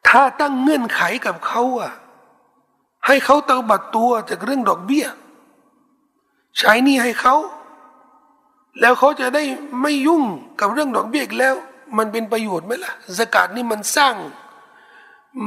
[0.09, 1.92] ถ้าตั้งเงื่อนไขกับเขาอะ
[3.07, 5.07] ให้เขาเตาบัตรตัวจากเรื่องดอกเบี้ย
[6.59, 7.37] ใช้นี่ให้เขา
[8.81, 9.43] แล้วเขาจะได้
[9.83, 10.23] ไม่ยุ่ง
[10.61, 11.55] กับเรื่องดอกเบี้ยแล้ว
[11.99, 14.15] มันเป็นประโยชน์ไหมล่ะสกาดนี่มันสร้าง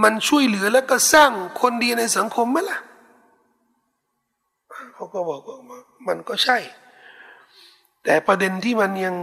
[0.03, 2.79] มันช่วยเหลือแล้วก็สร้างคนดีในสังคมไหมล่ะ
[4.93, 5.57] เขาก็บอกว่า
[6.07, 6.57] มันก็ใช่
[8.03, 9.15] แต่ประเด็นที่มันยัง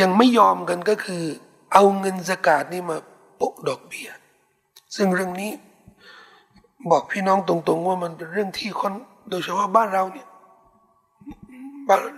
[0.00, 1.24] ยังไม่ยอมกันก็คือ
[1.72, 2.96] เอาเงินสกาดนี่มา
[3.36, 4.08] โปะดอกเบี้ย
[4.96, 5.52] ซึ่งเรื่องนี้
[6.90, 8.92] บอกพี่น้องตรงๆว่ามันเป็นเรื่องที่คน
[9.30, 10.26] โดยเฉพาะบ้านเราเนี่ย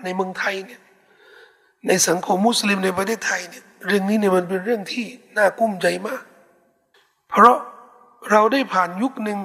[0.05, 0.81] ในเมืองไทยเนี่ย
[1.87, 6.23] ในสังคมมุสลิมในประเทศไทยเนี่ยเรื่องนี้เนี่ยมันเป็นเรื่องที่น่ากุ้มใจมาก
[7.31, 7.57] เพราะ
[8.31, 9.39] เราได้ผ่านยุคหนึ่ง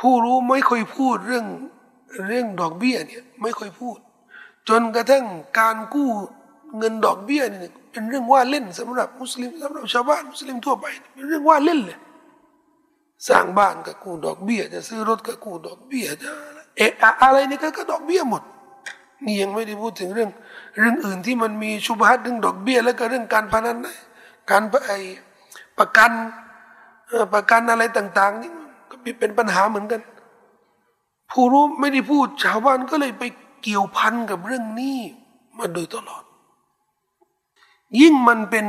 [0.00, 1.46] ผู้รู้ไม่ค่อยพูดเรื่อง
[2.26, 3.98] เรื่องดอกเบี้ยเนี่ยไม่ค่อยพูด
[4.68, 5.24] จนกระทั่ง
[5.58, 6.10] การกู้
[6.78, 11.98] เงินดอกเบี้ยเนี่ยเป็นเรื่องว่าเล่นสำหรับมุสลิมสำหรับชาวบ้านมุสลิมทั่วไป เป็นเรื่องว่าเล่นเลย
[13.28, 16.28] สร้างบ้านก็กู้ดอกเบี้ย จะซื้อรถก็กู้ดอกเบี้ยจะ
[16.76, 18.42] เอะอะไรนี่ก็ดอกเบี้ยหมด
[19.24, 20.30] นี่ยังไม่ได้พูดถึงเรื่อง
[20.78, 23.96] เรื่องอื่นที่มันมีชุบฮัดเรื่องดอกเบี้ย แล้วก็เรื่องการพนันนะ
[24.50, 24.92] การไอ
[25.78, 26.10] ประกัน
[27.34, 28.50] ประกันอะไรต่าง ๆ นี่
[28.90, 30.00] ก็เป็นปัญหาเหมือนกัน
[31.30, 33.24] ผู้รู้ไม่ได้พูดชาวบ้านก็เลยไป
[33.62, 34.98] เกี่ยวพันกับเรื่องนี้
[35.58, 36.24] มาโดยตลอด
[38.00, 38.66] ยิ่งมันเป็น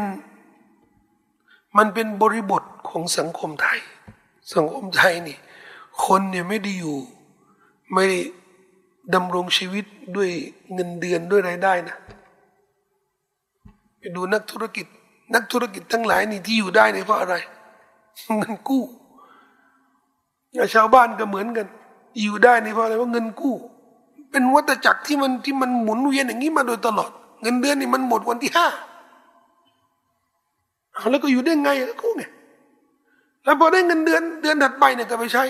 [1.77, 3.79] มันเป็นบริบทของสังคมไทย
[4.53, 5.37] สังคมไทยนี่
[6.05, 6.97] คนเนี่ยไม่ได้อยู่
[7.93, 8.19] ไม่ได้
[9.13, 10.29] ดำรงชีวิตด้วย
[10.73, 11.97] เงินเดือนด้วยรายได้นะ
[13.99, 14.85] ไปดูนักธุรกิจ
[15.33, 17.35] นักธุรกิจทั้งหลายนี่ที่อยู่ได้เนี่ยเพราะอะไร
[18.39, 18.83] เงินกู้
[20.73, 21.67] ชาวบ้านก็เหมือนกัน
[22.21, 23.55] อยู่ได้นี่เพราะอะไรเพราะเงินกู้
[24.31, 28.67] เป็นวัฏจักรที่มันที่มันหมุนเวียนอย่างนี้มาโดยตลอด เงินเดือนนี่มันหมดวันที่ห้า
[31.11, 32.23] แล้วก็อยู่ได้ไงก็กู้ไง
[33.45, 35.43] แล้วพอได้เงินเดือนเดือนถัดไปเนี่ยก็ไปใช้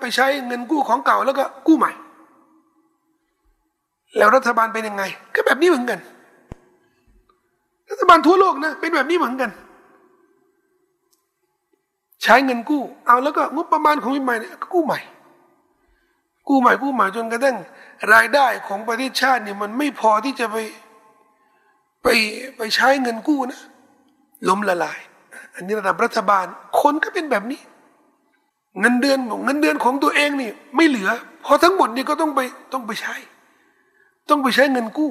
[0.00, 1.92] ไปใช้เงินกู้ของเก่าแล้วก็กู้ใหม่
[4.16, 5.02] แล้วรัฐบาลเป็นยังไง
[5.34, 5.98] ก็แบบนี้เหมือนกัน
[7.90, 9.50] รัฐบาลทั่วโลกนะเป็นแบบนี้เหมือนกัน
[12.22, 15.00] ใช้เงินกู้ เอาแล้วก็งบประมาณของใหม่เนี่ยก็กู้ใหม่
[16.48, 17.56] กู้ใหม่กู้ใหม่จนกระทั่ง
[18.12, 20.56] รายได้ของประเทศชาติเนี่ยมันไม่พอที่จะไป
[22.02, 22.08] ไป
[22.56, 23.60] ไปใช้เงินกู้นะ
[24.48, 24.98] ล้มละลาย
[25.58, 26.46] อันนี้ระดับรัฐบาล
[26.80, 27.60] คนก็เป็นแบบนี้
[28.80, 31.08] เงินเดือนเงินเดือนของตัวเองนี่ไม่เหลือ
[31.42, 32.40] เพอทั้งหมดนี่ก็ต้องไป
[32.72, 33.14] ต้องไปใช้
[34.28, 35.10] ต้องไปใช้เงินกู้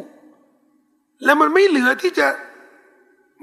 [1.24, 2.28] แล้วมันไม่เหลือที่จะ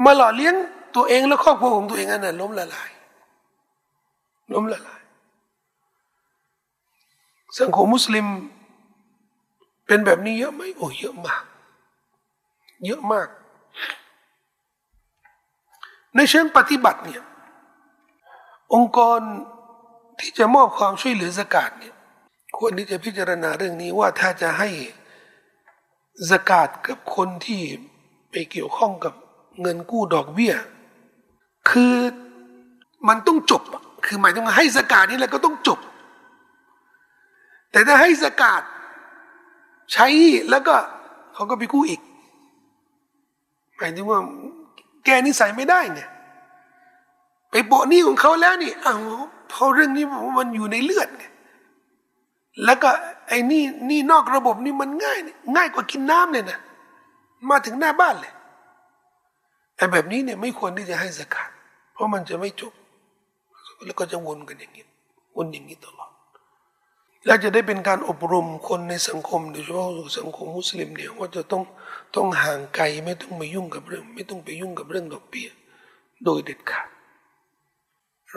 [0.05, 0.55] มาหล่อเลี้ยง
[0.97, 2.91] ตัวเองและครอบครัวของตัวเองอันนั้นล้มละลาย
[4.53, 5.03] ล้มละลาย
[7.61, 8.27] สังคมมุสลิม
[9.87, 11.43] เป็นแบบนี้เยอะไหมโอ้เยอะมาก
[12.87, 13.29] เยอะมาก
[16.17, 17.23] ในเชิงปฏิบัติเนี่ย
[18.75, 19.21] องค์กร
[20.21, 21.95] ที่จะมอบความช่วยเหลือสกาดเนี่ย
[22.59, 24.69] ควรที่จะพิจารณาเรื่องนี้ว่าถ้าจะให้
[26.31, 27.63] สกาดกับคนที่
[28.31, 29.15] ไปเกี่ยวข้องกับ
[29.61, 30.55] เงินกู้ดอกเบี้ย
[31.71, 31.95] คือ
[33.09, 33.63] มันต้องจบ
[34.07, 35.79] คือหมายถึงให้สกาดนี่แหละก็ต้องจบ
[37.71, 38.63] แต่ถ้าให้สกาด
[39.93, 40.07] ใช้
[40.51, 40.75] แล้วก็
[41.35, 42.01] เขาก็ไปกู้อีก
[43.79, 44.21] หมายถึงว่า
[45.05, 46.01] แกนิสัยไม่ได้ไง
[47.51, 49.01] ไปโปะนี้ของเขาแล้วนี่อ้าว
[49.49, 50.05] เพราะเรื่องนี้
[50.39, 51.25] มันอยู่ในเลือดไง
[52.65, 52.91] แล้วก็
[53.29, 55.19] ไอ้นี่นี่นอกระบบนี่มันง่าย
[55.57, 56.59] ง่ายกว่ากินน้ำเลยนะ
[57.51, 58.33] มาถึงหน้าบ้านเลย
[59.77, 61.49] ไอ้แบบนี้เนี่ยไม่ควรที่จะให้สกัด
[61.95, 62.73] เพราะมันจะไม่จบ
[63.85, 64.85] แล้วก็จะวนกันอย่างนี้
[65.37, 66.04] วนอย่างนี้ตลอด
[67.27, 71.63] แล้วจะได้เป็นการอบรมคนในสังคมโดยเฉพาะสังคมมุสลิมเนี่ยว่าจะต้อง
[72.17, 75.49] ต้องห่างไกลไม่ต้องไปยุ่งกับเรื่อง ไม่ต้องไปยุ่งกับเรื่องดอกเบี้ย
[76.25, 76.89] โดยเด็ดขาด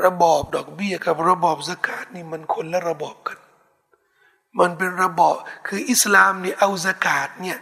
[0.06, 3.39] ระบอบดอกเบี้ยกับระบอบสกาดนี่มันคนละระบอบกัน
[4.60, 5.36] มันเป็นระบอบ
[5.67, 7.58] คืออิสลามเนี่ยเอาสกาดเนี่ย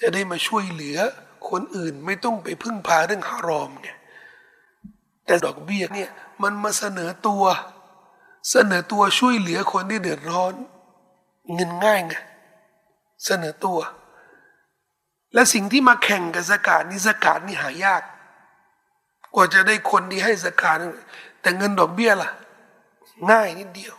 [0.00, 0.98] จะได้มาช่วยเหลือ
[1.50, 3.96] คนอื่นไม่ต้องไปพึ่งพาเรื่องฮารอมเนี่ย
[5.26, 6.10] แต่ดอกเบี้ยเนี่ย
[6.42, 7.44] มันมาเสนอตัว
[8.48, 10.54] เสนอตัวช่วยเหลือคนที่เดือดร้อน
[11.54, 12.14] เงินง่ายไง
[13.24, 13.78] เสนอตัว
[15.34, 18.02] และสิ่งที่มาแข่งกับสกาดนี่สกาดนี่หายาก
[19.34, 20.76] กว่าจะได้คนที่ให้สกาด
[21.40, 22.30] แต่เงินดอกเบี้ยล่ะ
[23.30, 23.94] ง่ายนิดเดียว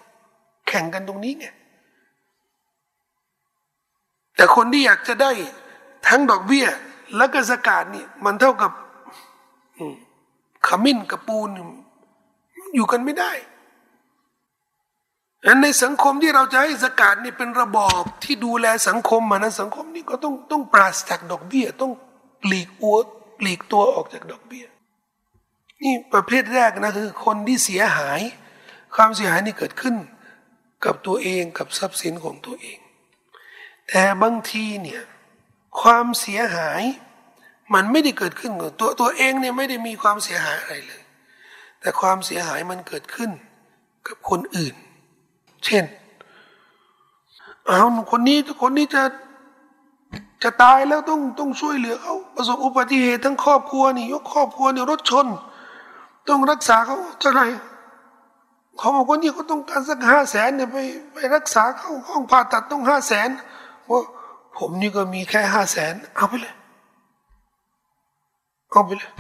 [0.68, 1.46] แข่งกันตรงนี้ไง
[4.36, 5.32] แต่คนที่อยากจะได้
[6.08, 6.66] ทั้งดอกเบี้ย
[7.18, 8.72] และก็สกาดนี่มันเท่ากับ
[10.68, 11.50] ขมิ้นกับปูน
[12.76, 13.32] อยู่กันไม่ได้
[15.46, 21.92] อันในสังคมที่เราจะให้สกาดนี่เป็นระบอบที่ดูแลสังคมมานะสังคมนี่ก็ต้องต้องปราศจากดอกเบี้ย ต้อง
[22.44, 22.98] ปลีกอัว
[23.40, 24.66] ปลีกตัวออกจากดอกเบี้ย
[25.82, 28.20] นี่ประเภทแรกนะคือ คนที่เสียหาย
[28.96, 29.96] ความเสียหายนี่เกิดขึ้น
[30.86, 32.80] กับตัวเองกับทรัพย์สินของตัวเอง
[33.90, 35.02] แต่บางทีเนี่ย
[35.82, 36.84] ความเสียหาย
[37.74, 41.02] มันไม่ได้เกิดขึ้นกับตัวตัวเองเนี่ยไม่ได้มีความเสียหายอะไรเลย
[41.80, 43.32] แต่ความเสียหายมันเกิดขึ้น
[44.08, 44.76] กับคนอื่น
[45.66, 45.86] เช่น
[47.66, 47.80] เอา
[48.12, 49.04] คนนี้คนนี้จะ
[50.44, 55.28] จะตายแล้วต้องต้องช่วยเหลือเขาประสบอุบัติเหตุทั้งครอบครัวนี่ยกครอบครัวเนี่ยรถชน
[56.28, 57.48] ต้องรักษาเขาเท่าไหร่
[58.78, 60.78] เขาบอกว่านี่เขาต้องการสักห้าแสนเนี่ยไป
[61.14, 63.30] ไปรักษาเขาห้องผ่าตัดต้องห้าแสน
[63.90, 64.02] ว่า
[64.58, 66.56] ผมนี่ก็มีแค่ห้าแสนเอาไปเลย
[68.72, 69.12] เอาไปเลย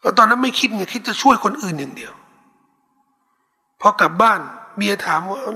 [0.00, 2.12] แล้วตอนนั้นไม่คิดไงคิดจะช่วยคนอื่นอย่างเดียว
[3.86, 4.40] พอกลับบ้าน
[4.76, 5.52] เมียถามว่าเขา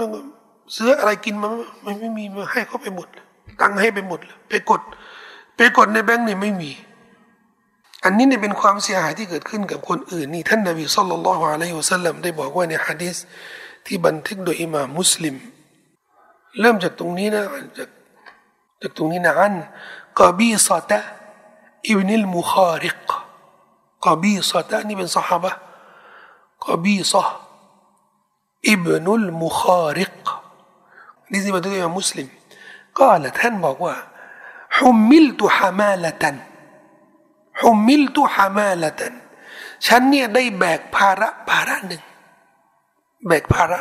[0.76, 1.48] ซื้ออะไรกินมา
[1.82, 3.08] ไม่ไม่มีมาให้เขาไปหมด
[3.60, 4.80] ตังให้ไปหมดไปกด
[5.56, 6.70] ไปกดในแบงก์นี่ไม่มี
[8.04, 13.16] อันนี้เนี่ยเป็นความเสียหายที่เกิดขึ้นกับคนอื่นนี่ท่านนบีสุลต่านละฮ์อะลัยฮิวสัลลัมได้บอกว่าในฮะดีษ
[13.86, 15.34] ที่บันทึกโดยอิหม่ามมุสลิม
[16.60, 17.42] เริ่มจากตรงนี้นะ
[17.78, 17.90] จาก
[18.82, 19.54] จากตรงนี้นะอัน
[20.18, 20.98] กอบีซาตะ
[21.88, 23.06] อิบนิลมุคาริก
[24.04, 25.46] กอบีซาตะนี่เป็นสหาย
[26.64, 27.22] กอบีซา
[28.69, 30.25] อิบนุลมุคาริก
[31.31, 32.27] นี่สิบันทึกอิหม่ามมุสลิม
[32.97, 33.95] ก็ละท่านบอกว่า
[34.79, 36.35] ฮุมมิลตุฮามาละตัน
[37.61, 39.13] ฮุมมิลตุฮามาละตัน
[39.87, 42.03] ฉันเนี่ยได้แบกภาระภาระหนึ่ง
[43.27, 43.79] แบกภาระ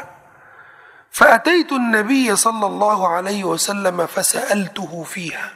[1.19, 5.49] فأتيت النبي صلى الله عليه وسلم فسألته فيها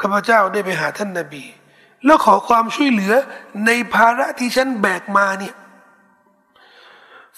[0.00, 1.44] ข้าพเจ้าได้ไปหาท่านนบี
[2.04, 3.14] แล้วขอความช่วยเหลือ
[3.66, 5.54] ในภาระที่ฉันแบกมาเนี่ย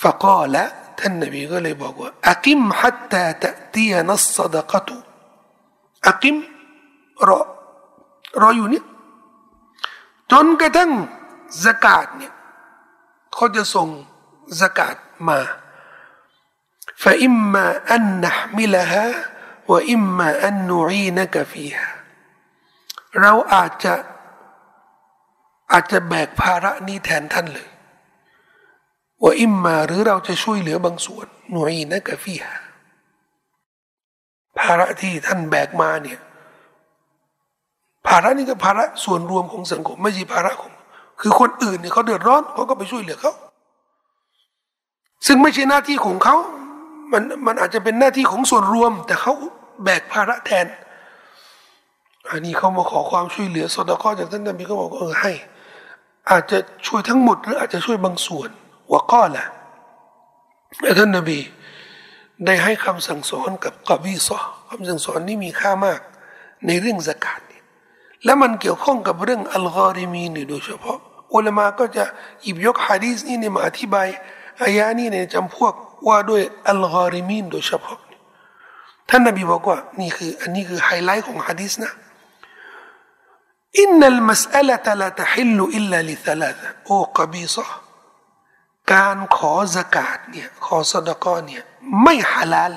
[0.03, 0.65] ฟะกอละ
[0.99, 4.97] ท่านนบีก็เลยบอกว่าอักิมฮัตตาตะตียนัสซดกตุ
[6.09, 6.37] อักิม
[7.29, 7.39] รอ
[8.43, 8.85] รออยู่เนี่ย
[10.31, 10.93] จนกระทั่ง
[11.65, 12.33] สกาดเนี่ย
[13.33, 13.89] เขาจะส่ง
[14.61, 14.97] สกาด
[15.29, 15.39] มา
[17.05, 19.07] فإما أن نحملها
[19.71, 21.89] وإما أن نعينك فيها
[23.21, 23.95] เราอาจจะ
[25.73, 27.69] อาจจะแบกภาระนี้แทนท่านเลย
[29.24, 32.56] ว่าอิมมาหรือเราจะช่วยเหลือบางส่วนหน่วยนะกะฟีฮา
[34.60, 36.20] ภาระที่ท่านแบกมาเนี่ย
[38.08, 40.72] ภาระนี่ก็ภาระส่วนรวมของสังคมไม่ใช่ภาระของ
[41.22, 43.34] คือคนอื่นเนี่ยเขาเดือดร้อนเขาก็ไปช่วยเหลือเขา
[45.28, 46.36] ซึ่งไม่ใช่หน้าที่ของเขา
[47.12, 49.34] มันมันอาจจะเป็นหน้าที่ของส่วนรวม แต่เขา
[49.84, 50.66] แบกภาระแทน
[52.30, 55.32] อันนี้เขามาขอความช่วยเหลือสอดข้องจากท่านนบีก็บอกเออให้
[56.30, 56.58] อาจจะ
[56.88, 58.50] ช่วยทั้งหมดหรืออาจจะช่วยบางส่วน
[58.92, 59.48] ว่าก็แหละ
[60.98, 61.40] ท่านนบี
[62.46, 64.38] ได้ให้คำสั่งสอนกับกบีซอ
[64.70, 66.00] คำสั่งสอนนี้มีค่ามาก
[66.66, 67.62] ในเรื่องสกาดนี่
[68.24, 70.98] และมันเกี่ยวข้องกับเรื่องอัลกอริมีนโดยเฉพาะ
[71.34, 72.06] อุลามาก็จะ
[72.44, 74.08] หยิบยกฮะดีษนี้มาอธิบาย
[74.64, 75.74] อายานี้ในจำพวก
[76.08, 78.00] ว่าด้วยالغارمينโดยเฉพาะ
[79.10, 81.92] ท่านนบีบอกว่านี่คืออันนี้คือไฮไลท์ของฮะดีษนะ
[83.82, 86.50] อินนัลมัสอัลตะลาตะฮิลลุอิลลาลิซาลา
[86.86, 87.68] โอกบีซะ
[88.93, 91.65] การขอสกาดเนี่ยขอสดกอเนี่ย
[92.03, 92.73] ไม่ฮาลาล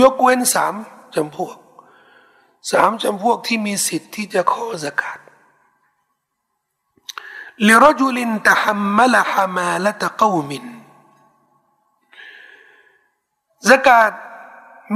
[0.00, 0.74] ยกเว้นสาม
[1.14, 1.56] จำพวก
[2.70, 5.18] สามจำพวกที่มีสิทธิ์ที่จะขอสกาด
[7.66, 10.50] لرجل تحمل حمالة قوم
[13.68, 14.12] สกาด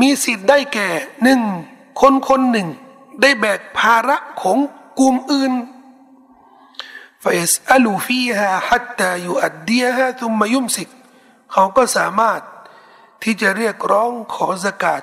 [0.00, 0.88] มีสิทธิ์ได้แก่
[1.22, 1.40] หนึ่ง
[2.00, 2.68] คนคนหนึ่ง
[3.20, 4.58] ได้แบกภาระของ
[5.00, 5.52] กลุ่มอื่น
[7.22, 10.88] فيسأل فيها حتى يؤديها ثم يمسك
[11.52, 12.40] เขาก็สามารถ
[13.22, 15.02] ที่จะเรียกร้องขอสกาด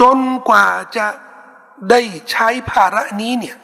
[0.00, 1.06] จนกว่าจะ
[1.90, 3.56] ได้ใช้ภาระนี้เนี่ย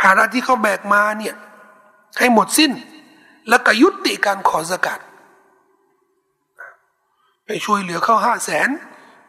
[0.00, 1.34] ภาระที่เขาแบกมาเนี่ย
[2.18, 2.72] ให้หมดสิ้น
[3.48, 5.00] แล้วก็ยุติการขอสกาด
[7.46, 8.68] ไปช่วยเหลือเขาห้าแสน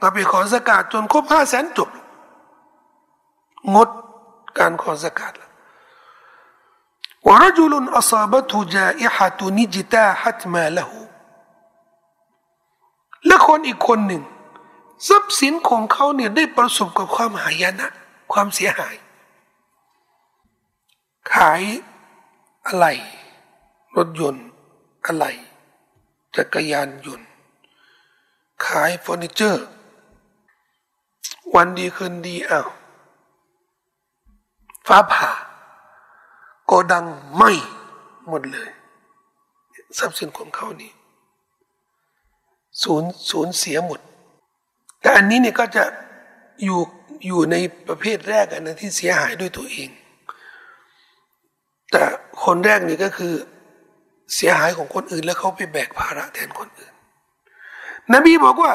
[0.01, 1.89] ก็ไปขอสกาดจนครบห้าแสนจบ
[3.75, 3.89] งด
[4.59, 5.44] การขอสกาดแ
[7.28, 14.22] วะจุลอัซาบะตุจาอิฮะตุนิจิตาฮัตมาละหูะนึง
[15.08, 17.88] ทรัพย์สินของเขาเนี่ยได้ประสบกับความหายนะ
[18.32, 18.94] ความเสียหาย
[21.32, 21.62] ขาย
[22.66, 22.86] อะไร
[23.96, 24.46] รถยนต์
[25.06, 25.24] อะไร
[26.36, 27.28] จักรยานยนต์
[28.66, 29.66] ขายเฟอร์นิเจอร์
[31.54, 32.60] วันดีคืนดีเอา้า
[34.86, 35.30] ฟ้าผ่า
[36.66, 37.42] โกดังไหม
[38.28, 38.68] หมดเลย
[39.98, 40.92] ทรัพย์สินของเขานี่
[42.82, 44.00] สูญสูญเสียหมด
[45.00, 45.84] แต่อันนี้เนี่ยก็จะ
[46.64, 46.80] อยู่
[47.26, 47.56] อยู่ใน
[47.88, 49.88] ประเภทแรกนะที่เสียหายด้วยตัวเอง
[51.90, 52.02] แต่
[52.44, 53.34] คนแรกนี่ก็คือ
[54.34, 56.92] เสียหายของคนอื่นแล้วเขาไปแบกภาระแทนคนอื่น
[58.14, 58.72] นบีบอกว่า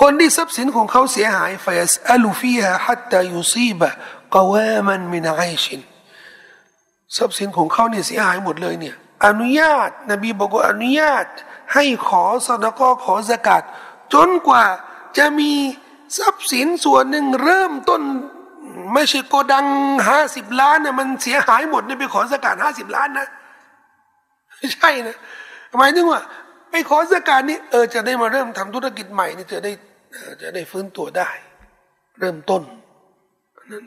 [0.00, 3.90] คนที่ทรัพย์สินของเขาเสียหายฟยสอัลูฟีฮะฮัตตายุซีบะ
[4.34, 5.80] กวามันมินไอชิน
[7.16, 11.26] ทรัพย์สินของเขาเนี่ยเสียหายหมดเลยเนี่ย อนุญาต นบีบอกว่าอนุญาต
[11.74, 13.62] ให้ขอสดกขอสกัด
[14.14, 14.64] จนกว่า
[15.18, 15.52] จะมี
[16.18, 18.02] ทรัพย์สินส่วนหนึ่งเริ่มต้น
[18.94, 19.66] ไม่ใช่โกดัง
[20.08, 23.26] ห้าสิบล้านนะมันเสียหายหมดเนี่ยไปขอสกัดห้าสิบล้านนะ
[24.56, 25.16] ไม่ใช่นะ
[25.78, 26.20] หมายถึงว่า
[26.70, 29.72] ไปขอสกัดนี่เออจะได้มาเริ่มทำธุรกิจใหม่นี่จะได้
[30.42, 31.30] จะได้ฟื้นตัวได้
[32.20, 32.62] เริ่มต้น
[33.58, 33.82] อันนั้น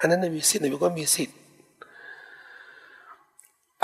[0.00, 1.36] อันนั้นมีสิทธิ์นบีก็มีสิทธิ์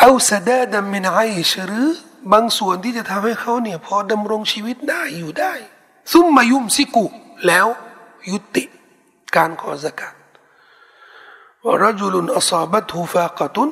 [0.05, 1.88] เอาสดาดมินไอชหรือ
[2.33, 5.53] บางส่วนที่จะทำให้เขาเนี่ยพอดำรงชีวิตได้อยู่ได้
[6.12, 7.07] ซุมมายุมซิกุ
[7.47, 7.67] แล้ว
[8.31, 8.65] ยุติ
[9.37, 10.15] การขอสกัด
[11.62, 13.71] ว่ารจุลุนอซาบัตูฟากตุน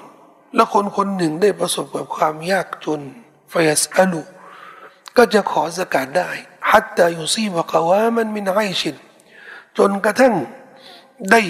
[0.54, 3.00] และคนคนหนึ่งได้ประสบกับความยากจน
[3.52, 4.22] ฟยัสอลู
[5.16, 6.30] ก็จะขอสกาตได้
[6.70, 8.96] حتى يصيب قواما من عيش
[9.76, 10.34] จนกระทั่ง
[11.30, 11.40] ได้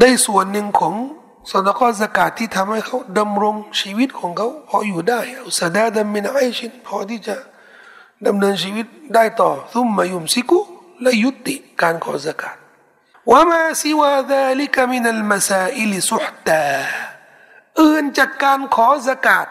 [0.00, 0.94] ได้ส่วนหนึ่งของ
[1.50, 7.36] สดกอซะกาตที่ทำให้เขาดำรงชีวิตของเขาพออยู่ได้أو سدادا من عيشพอที่จะ
[8.26, 10.60] ดำเนินชีวิตได้ต่อثم يمسك
[11.02, 12.56] และยุติการขอซะกาต
[13.30, 16.64] وما سوى ذلك من المسائل سحتا
[17.80, 19.46] อื่นจากการขอสกาด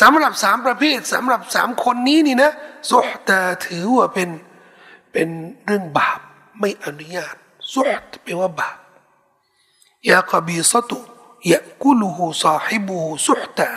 [0.00, 2.52] สำหรับสามประเภทสำหรับสามคนนี้นี่นะ
[2.90, 4.28] สุฮตาถือว่าเป็น
[5.12, 5.28] เป็น
[5.66, 6.20] เรื่องบาป
[6.58, 7.34] ไม่อนุญาต
[7.72, 8.76] สุฮตแปลว่าบาป
[10.10, 10.98] ยากบีสตุ
[11.50, 13.68] ยะกุลูหูซาฮิบูสุฮตา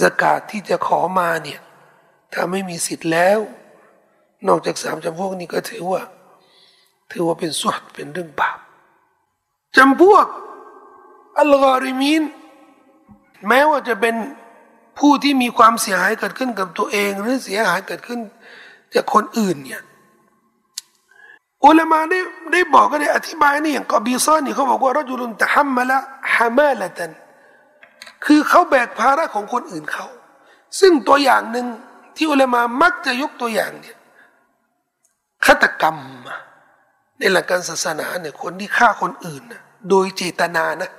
[0.00, 1.60] สกาดที่จะขอมาเนี่ย
[2.32, 3.38] ถ้าไม่มีสิทธิ์แล้ว
[4.46, 6.02] นอกจากสามจำพวกนี้ก็ถือว่า
[7.10, 8.58] ถือว่าเป็นสุฮตเป็นเรื่องบาป
[9.76, 10.26] จำพวก
[11.38, 12.22] อัลกอริมีน
[13.48, 14.14] แม้ว่าจะเป็น
[14.98, 18.20] ผู้ที่มีความเสียหายเกิดขึ้นกับตัวเอง หรือเสียหายเกิดขึ้น
[18.94, 19.82] จากคนอื่นเนี่ย
[21.64, 22.18] อุลามาได้
[22.52, 25.98] ได้บอกก็ได้อธิบายนี่อย่างกอบีซอนนี่เขาบอกว่ารจุลุนตะฮัมมะละ
[26.34, 27.12] ฮามาละตัน
[28.24, 30.06] คือเขาแบกภาระของคนอื่นเขา
[30.80, 31.66] ซึ่งตัวอย่างหนึ่ง
[32.16, 33.96] ที่อุลามามักจะยกตัวอย่างเนี่ย
[35.44, 35.96] ฆาตกรรม
[37.18, 40.90] ในหลักการศาสนาเนี่ยคนที่ฆ่าคนอื่นนะโดยเจตนานะ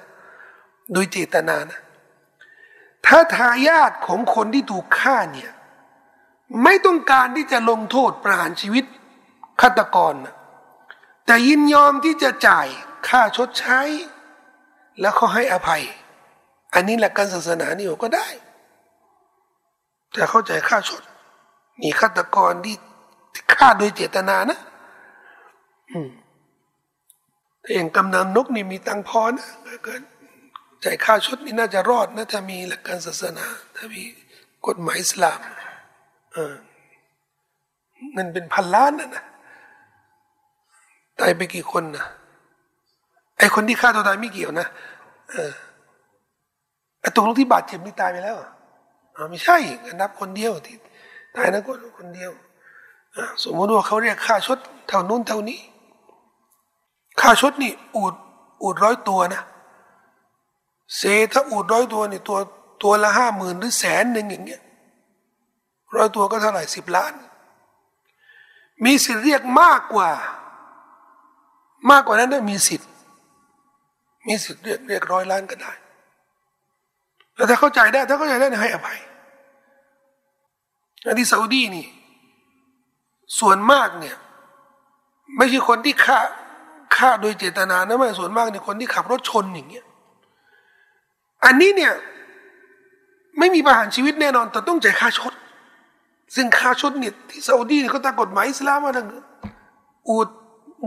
[0.93, 1.79] โดยเจตนานะ
[3.05, 5.51] ถ้าทายาทของคนที่ถูกฆ่าเนี่ย
[6.63, 8.85] ไม่ต้องการที่จะลงโทษประหารชีวิต
[9.61, 10.35] ฆาตกรนะ
[11.25, 12.67] แต่ยินยอมที่จะจ่าย
[13.07, 13.79] ค่าชดใช้
[14.99, 15.83] แล้วเขาให้อภัย
[16.73, 18.27] อันนี้หลักการศาสนานี่ก็ได้
[20.13, 21.03] แต่เข้าใจค่าชด
[21.81, 22.75] มีฆาตกรที่
[23.53, 24.59] ฆ่าโดยเจตนานะ
[25.91, 26.09] อืม
[27.61, 29.47] แต่อย่างกำนันนกนี่มีตังพอนะ
[29.83, 30.01] เกิด
[30.83, 34.01] จ่ายค่าชดนี่น่าจะรอดนะถ้ามีหลักการศาสนา ถ้ามี
[34.67, 35.39] กฎหมายอิสลาม
[36.33, 36.53] เออ
[38.13, 39.23] เงินเป็นพันล้านนะนะ
[41.19, 42.05] ตายไปกี่คนนะ
[43.37, 44.67] ไอคนที่ฆ่าตัวตายไม่เกี่ยวนะ
[45.31, 45.51] เออ
[47.01, 48.37] ไอตรงที่บาดเจ็บนี่ตายไปแล้ว
[49.15, 49.57] อ่าไม่ใช่
[50.01, 50.75] นับคนเดียวที่
[51.35, 52.31] ตายนะคนคนเดียว
[53.43, 55.59] สมมติว่าเขาเรียกค่าชดเท่านู้นเท่านี้
[57.21, 58.15] ค่าชดนี่อูด
[58.61, 59.41] อูดร้อยตัวนะ
[60.97, 61.01] เซ
[61.33, 62.37] ถ้าอูดร้อยตัวนี่ตัว
[62.83, 64.61] ตัวละห้าหมื่นหรือแสนหนึ่งอย่างเงี้ย
[65.95, 67.13] ร้อยตัวก็เท่าไหร่สิบล้าน
[68.83, 70.09] มีสิทธิ์เรียกมากกว่า
[71.91, 72.89] มากกว่านั้นได้มีสิทธิ์
[74.27, 75.71] มีสิทธิ์เรียกเรียกร้อยล้านก็ได้
[77.35, 78.99] แล้วถ้าเข้าใจได้ ถ้าเข้าใจได้ให้อภัย
[81.05, 81.87] อันที่ซาอุดีนี่
[83.39, 84.15] ส่วนมากเนี่ย
[85.37, 86.19] ไม่ใช่คนที่ฆ่า
[86.95, 89.85] ฆ่าโดยเจตนานะไม่ส่วนมากเนี่ยคนที่ขับรถชนอย่างเงี้ย
[91.45, 91.93] อันนี้เนี่ย
[93.39, 95.33] ไม่มีประหารชีวิตแน่นอน แต่ต้องจ่ายค่าชด
[96.35, 99.07] ซึ่งค่าชดเนี่ยที่ซาอุดีเนี่ยเขาตั้งกฎหมายอิสลามมาทั้ง
[100.09, 100.27] อูด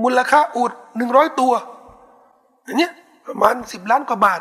[0.03, 1.53] มูลค่าอูดหนึ่งร้อยตัว
[2.65, 2.93] อย่างเงี้ย
[3.27, 4.41] ประมาณสิบล้านกว่าบาท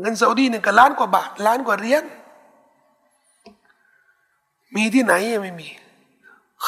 [0.00, 2.04] เงินซาอุดีหนึ่งก็ล้านกว่าบาท ล้านกว่าเหรียญ
[4.74, 5.68] มีที่ไหนยังไม่มี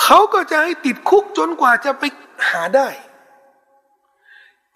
[0.00, 2.02] เขาก็จะให้ติดคุกจนกว่าจะไป
[2.48, 2.88] หาได้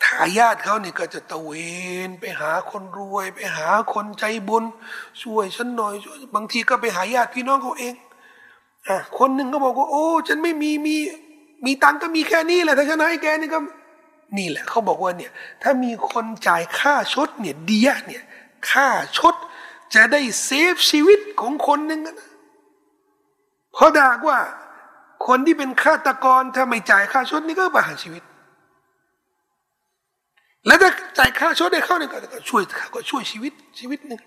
[0.05, 1.51] ทายาทเขาเนี่ยก็จะตะเว
[2.09, 4.65] นไปหาคนรวย ไปหาคนใจบุญ
[5.23, 7.95] ช่วยฉันหน่อยช่วยบางทีก็ไปหาญาติพี่น้องเขาเอง
[8.89, 10.97] อะคนหนึ่งก็บอกว่า โอ้ ฉันไม่มีมี
[11.66, 13.59] มีตังก็มีแค่นี้แหละถ้าฉันให้แกนี่ก็
[14.38, 18.22] นี่แหละเขาบอกว่าเนี่ย ถ้ามีคนจ่ายค่าชดเนี่ยเดียเนี่ย
[18.70, 19.35] ค่าชด
[19.94, 22.16] จะได้เซฟชีวิตของคนหนึ่งนะ
[23.72, 24.38] เพราะดาว่า
[25.27, 28.22] คนที่เป็นฆาตกรถ้าไม่จ่ายค่าชดนี่ก็ประหารชีวิต
[30.66, 32.18] แล้วถ้าจ่ายค่าชดให้เข้าเนี่ยก็
[32.50, 32.62] ช่วย
[32.94, 34.20] ก็ช่วยชีวิตชีวิตหนึ่ง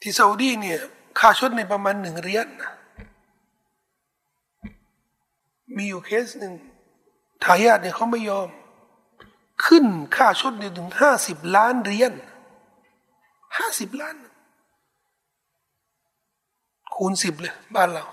[0.00, 0.78] ที่ซาอุดีเนี่ย
[1.18, 2.72] ค่าชดในประมาณหนึ่งเรียนนะ
[5.78, 6.54] มีอยู่เคสหนึ่ง
[7.44, 8.48] ทายาทเนี่ยเขาไม่ยอม
[9.66, 9.84] ขึ้น
[10.16, 12.12] ค่าชดเนี่ยถึงห้าสิบล้านเหรียญ
[13.56, 14.16] ห้าสิบล้าน
[16.94, 18.04] คูณสิบเลยบ้านเรา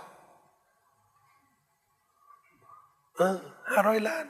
[3.16, 3.38] เออ
[3.72, 4.26] ห้าร้อยล้าน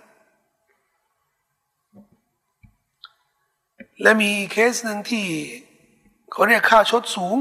[4.01, 5.25] และมีเคสหนึ่งที่
[6.31, 7.37] เขาเรียกค่าชดสูง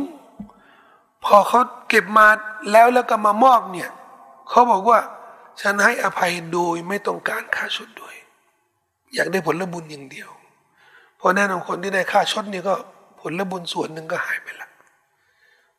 [1.25, 2.27] พอเขาเก็บมา
[2.73, 3.91] แล้วแล้วก็มามอบเนี่ย
[4.49, 4.99] เขาบอกว่า
[5.61, 8.17] ฉันให้อภัยโดยไม่ต้องการค่าชดด้วย
[9.15, 10.31] อยากได้ผลบุญอย่างเดียว
[11.27, 12.75] พราะแน่นอนคนที่ได้ค่าชดนี่ก็
[13.21, 14.69] ผลบุญส่วนหนึ่งก็หายไปละ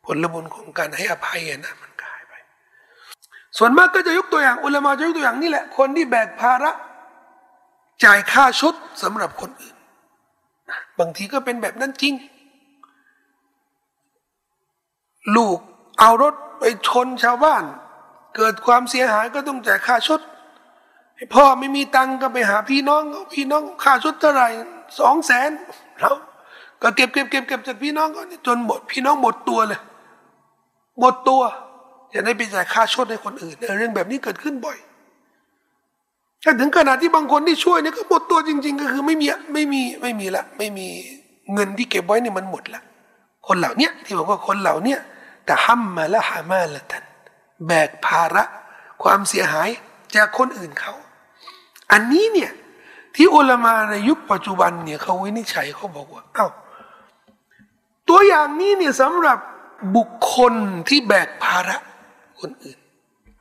[0.04, 2.34] ผลบุญของการให้อภัยนะมันก็หายไป
[3.58, 6.72] ส่วนมากก็จะยกตัวอย่างอุลามาจะยกตัวอย่างนี่แหละ คนที่แบกภาระ
[8.04, 9.76] จ่ายค่าชดสำหรับคนอื่น
[10.98, 12.14] บางทีก็เป็นแบบนั้นจริง
[15.36, 15.58] ลูก
[15.98, 17.64] เอารถไปชนชาวบ้าน
[18.36, 20.20] เกิดความเสียหายก็ต้องจ่ายค่าชด
[21.34, 23.02] พ่อไม่มีตังก็ไปหาพี่น้อง
[23.34, 24.48] พี่น้องค่าชดเท่าไหร่
[25.00, 25.50] สองแสน
[26.00, 26.16] แล้ว
[26.82, 29.80] ก็เก็บเก็บเก็บเก็บจากพี่น้องก็จนหมดพี่น้องหมดตัวเลย
[31.00, 31.42] หมดตัว
[32.12, 34.78] จะได้ไปจ่ายค่าชดให้คนอื่นเรื่องแบบนี้เกิดขึ้นบ่อย
[36.44, 40.86] ถ้าถึงขนาดที่บางคนที่ช่วยเนี่ยก็หมดตัวจริง ๆ ก็คือไม่มีไม่มีไม่มีละไม่มี
[41.54, 42.82] เงินที่เก็บไว้เนี่ยมันหมดละ
[43.46, 44.96] คนเหล่านี้ที่บอกว่าคนเหล่านี้
[45.44, 47.05] แต่ห้ามมาละหามาละทัน
[47.66, 48.44] แบกภาระ
[49.02, 49.68] ความเสียหาย
[50.16, 50.94] จากคนอื่นเขา
[51.92, 52.52] อันนี้เนี่ย
[53.14, 56.48] ที่อุลามาในยุคปัจจุบันเนี่ยเขาวินิจฉัยเขาบอกว่าเอา้า
[58.08, 59.38] ตัวอย่างนี้เนี่ยสำหรับ
[59.96, 60.54] บุคคล
[60.88, 61.76] ที่แบกภาระ
[62.40, 62.78] คนอื่น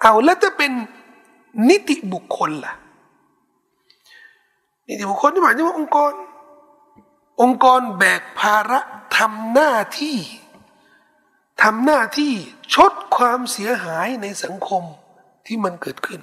[0.01, 0.72] เอาแล้วจะเป็น
[1.70, 2.74] นิติบุคคลล่ะ
[4.88, 6.11] นิติบุคคลที่หมายถึงว่าองค์กร
[7.41, 8.80] องค์กรแบกภาระ
[9.18, 10.18] ทำหน้าที่
[11.66, 12.34] ทำหน้าที่
[12.76, 14.84] ชดความเสียหายในสังคม
[15.45, 16.22] ที่มันเกิดขึ้น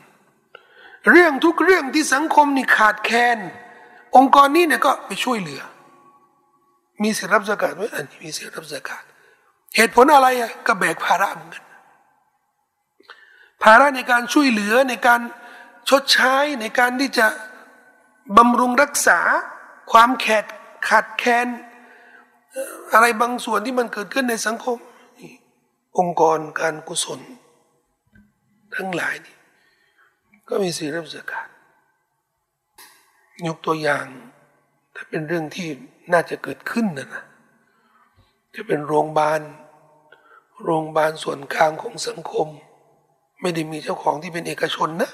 [1.10, 3.38] เรื่องทุกเรื่องที่สังคมนี่ขาดแคลน
[4.16, 5.62] องค์กรนี้เนี่ยก็ไปช่วยเหลือ
[7.02, 9.02] มีสิทธิรับสกาดไหมอันนี้มีสิทธิรับสกาด
[9.76, 11.64] เหตุผลอะไรอะก็แบกภาระเหมือนกัน
[13.62, 15.20] ภาระในการช่วยเหลือในการ
[15.88, 17.26] ชดใช้ในการที่จะ
[18.36, 19.20] บำรุงรักษา
[19.92, 20.44] ความแขด
[20.88, 21.48] ขาดแคลน
[22.92, 24.78] อะไรบางส่วนที่มันเกิดขึ้นในสังคม
[25.98, 27.20] องค์กรการกุศล
[28.76, 29.36] ทั้งหลายนี่
[30.48, 31.48] ก็มีสีรับสกาด
[33.46, 34.06] ยกตัวอย่าง
[34.94, 35.68] ถ้าเป็นเรื่องที่
[36.12, 37.24] น่าจะเกิดขึ้นนะนะ
[38.54, 39.40] จะเป็นโรงพยาบาล
[40.62, 42.48] โรงพยาบาลส่วนกลางของสังคม
[43.40, 45.10] ไม่ได้มีเจ้าของที่เป็นเอกชนนะ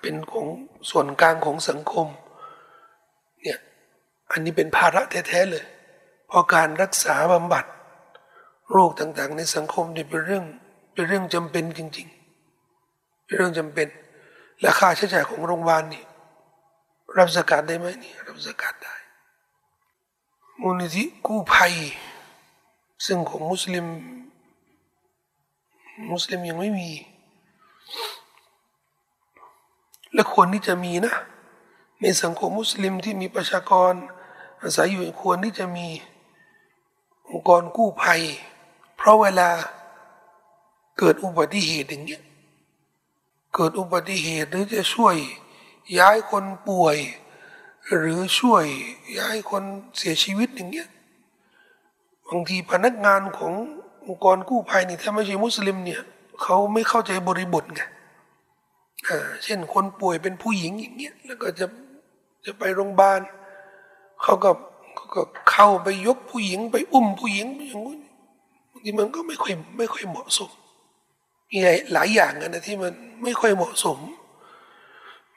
[0.00, 0.46] เป็นของ
[0.90, 2.06] ส่วนกลางของสังคม
[3.42, 3.58] เนี่ย
[4.30, 5.64] อันนี้เป็นภาระแท้ๆเลย
[6.26, 7.64] เพราะการรักษาบำบัด
[8.72, 10.44] โรคต่างๆ ในสังคมนี่เป็นเรื่อง
[10.92, 12.08] เป็นเรื่องจำเป็นจริง
[12.66, 13.88] ๆ เป็นเรื่องจำเป็น
[14.60, 16.04] และค่าใช้จ่ายของโรงพยาบาลนี่
[17.18, 18.94] รับสกัดได้ไหมนี่รับสกัดได้
[20.60, 21.74] มูลนิธิกู้ภัย
[23.06, 23.86] ซึ่งของมุสลิม
[26.12, 26.90] มุสลิมยังไม่มี
[30.14, 31.14] และควรที่จะมีนะ
[32.00, 33.92] ในสังคมมุสลิมที่มีประชากร
[34.62, 35.86] อาศัยอยู่ควรที่จะมี
[37.28, 38.22] องค์กรกู้ภัย
[39.00, 39.48] เพราะเวลา
[40.98, 42.22] เกิดอุบัติเหตุอย่างเงี้ย
[43.54, 45.16] เกิดอุบัติเหตุหรือจะช่วย
[45.98, 46.96] ย้ายคนป่วย
[47.96, 48.64] หรือช่วย
[49.18, 49.62] ย้ายคน
[49.98, 50.88] เสียชีวิตอย่างเงี้ย
[52.28, 53.52] บางทีพนักงานของ
[54.06, 56.02] องค์กรกู้ภัยนี่ถ้าไม่ใช่มุสลิมเนี่ย
[56.42, 57.82] เขาไม่เข้าใจบริบทไง
[59.08, 61.66] อ่าเช่นคนป่วยเป็นผู้หญิงอย่างเงี้ยแล้วก็จะ
[62.44, 63.20] จะไปโรงพยาบาล
[64.22, 64.50] เขาก็
[64.94, 67.99] เขาก็เข้าไปยกผู้หญิงไปอุ้มผู้หญิงอย่างงี้บาง
[68.82, 70.50] ทีมันก็ไม่ค่อยไม่ค่อยเหมาะสม
[71.50, 71.58] มี
[71.92, 73.98] หลายอย่างนะที่มันไม่ค่อยเหมาะสม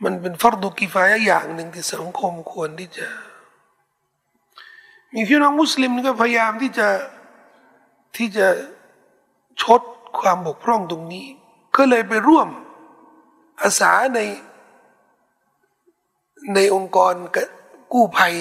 [0.03, 3.07] มันเป็นฟัรดุกิฟายอย่างหนึ่งที่สังคมควรที่จะ
[5.13, 6.87] มีพี่น้องมุสลิมก็พยายามที่จะ
[8.17, 8.47] ที่จะ
[9.61, 9.81] ชด
[10.19, 11.27] ความบกพร่องตรงนี้
[11.75, 12.47] ก็เลยไปร่วม
[13.61, 14.19] อาสาใน
[16.53, 17.13] ในองค์กร
[17.93, 18.33] กู้ภัย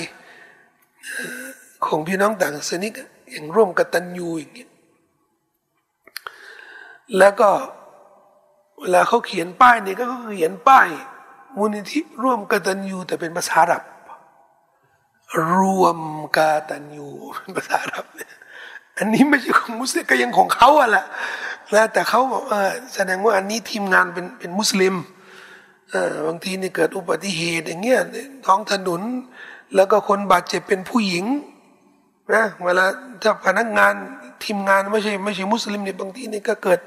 [1.87, 2.93] ของพี่น้องต่างศาสนิก
[3.31, 4.72] อย่างร่วมกับตันยูอย่างเงี้ย
[7.19, 7.51] แล้วก็
[8.81, 10.05] เวลาเขาเขียนป้ายนี่ก็
[10.35, 10.89] เขียนป้าย
[11.57, 13.83] มูลนิธิร่วมกตัญญูแต่เป็นภาษาอรับ
[15.57, 15.99] รวม
[16.37, 18.05] กาตัญญูเป็นภาษาอรับ
[18.99, 21.05] อันนี้ไม่ใช่ของมุสลิมก็ยังของเขาอะแหละ
[21.75, 24.95] นะแต่เขาบอกเออแสดงว่าอันนี้ทีมงานเป็นเป็นมุสลิม
[25.91, 28.01] เออบางทีนี่เกิดอุบัติเหตุอย่างเงี้ย
[28.47, 29.03] ท้องถนน
[29.75, 31.25] แล้วก็คนบาดเจ็บเป็นผู้หญิง
[32.35, 32.85] นะเวลา
[33.23, 33.95] ถ้าพนักงาน
[34.45, 36.81] ทีมงานไม่ใช่ไม่ใช่มุสลิมเนี่ยบางทีนี่ก็เกิด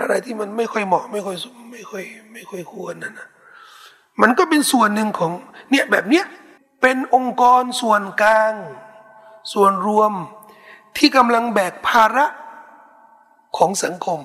[0.00, 1.36] อะไรที่มันไม่ค่อยเหมาะไม่ค่อย
[1.72, 3.26] ไม่ค่อยไม่ค่อยควรนะนะ
[4.20, 5.32] มันก็เป็นส่วนหนึ่งของ
[5.70, 6.24] เนี่ยแบบเนี้ย
[6.82, 8.54] เป็นองค์กรส่วนกลาง
[9.52, 10.12] ส่วนรวม
[10.96, 12.26] ที่กำลังแบกภาระ
[13.58, 14.20] ของสังคม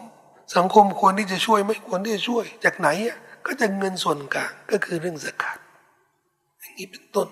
[0.55, 5.57] สังคมควรที่จะช่วยไม่ควรที่จะช่วย จากไหนอะก็จะเงินส่วนกลางก็คือเรื่องสกัด
[6.59, 7.27] อย่างนี้เป็นต้น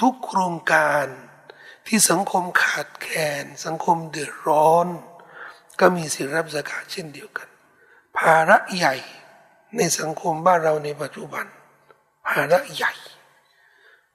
[0.00, 1.06] ทุกๆโครงการ
[1.88, 4.86] ที่สังคมขาดแคลนสังคมเดือดร้อน
[5.80, 7.48] ก็มีสิทธิรับสกาดเช่นเดียวกัน
[8.18, 8.94] ภาระใหญ่
[9.76, 11.46] ในสังคมบ้านเราในปัจจุบัน
[12.28, 12.92] ภาระใหญ่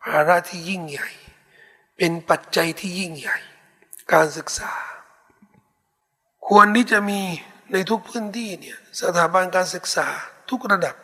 [0.03, 1.09] ภาระที่ยิ่งใหญ่
[1.97, 3.37] เป็นปัจจัยที่ยิ่งใหญ่
[4.13, 4.71] การศึกษา
[6.47, 7.21] ควรที่จะมี
[7.71, 10.07] ในทุกพื้นที่เนี่ยสถาบันการศึกษา
[10.49, 10.95] ทุกระดับ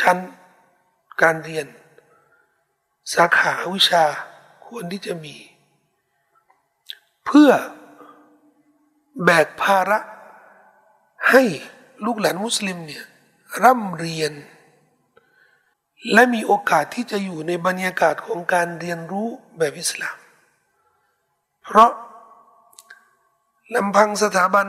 [0.00, 0.16] ชั้น
[1.22, 1.66] การเรียน
[3.14, 4.04] สาขาวิชา
[4.66, 5.36] ควรที่จะมี
[7.26, 7.50] เพื่อ
[9.24, 9.98] แบกภาระ
[11.30, 11.42] ให้
[12.04, 13.04] ลูกหลานมุสลิมเนี่ย
[13.62, 14.32] ร่ำเรียน
[16.12, 20.16] และมีโอกาสที่จะอยู่ในบรรยากาศของการเรียนรู้แบบอิสลาม
[21.64, 21.90] เพราะ
[23.74, 24.66] ลำพังสถาบัน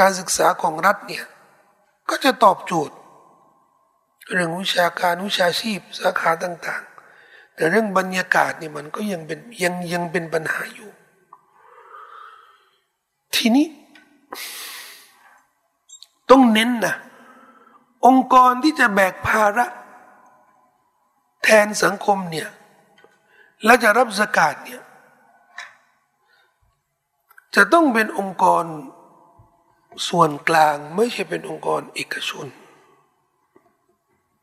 [0.00, 1.24] การศึกษาของรัฐเนี่ย
[2.10, 2.96] ก็จะตอบโจทย์
[4.32, 6.82] เรื่องวิชาการวิชาชีพสาขาต่าง
[7.20, 10.90] ๆ แต่เรื่องบรรยากาศเนี่ยมันก็ยังเป็นยังยังเป็นปัญหาอยู่
[13.36, 13.66] ทีนี้
[16.30, 16.94] ต้องเน้นนะ
[18.06, 19.66] องค์กรที่จะแบกภาระ
[21.44, 22.48] แทนสังคมเนี่ย
[23.64, 24.82] และจะรับสกาดเนี่ย
[27.54, 28.64] จะต้องเป็นองค์กร
[30.08, 32.46] ส่วนกลางไม่ใช่เป็นองค์กรเอกชน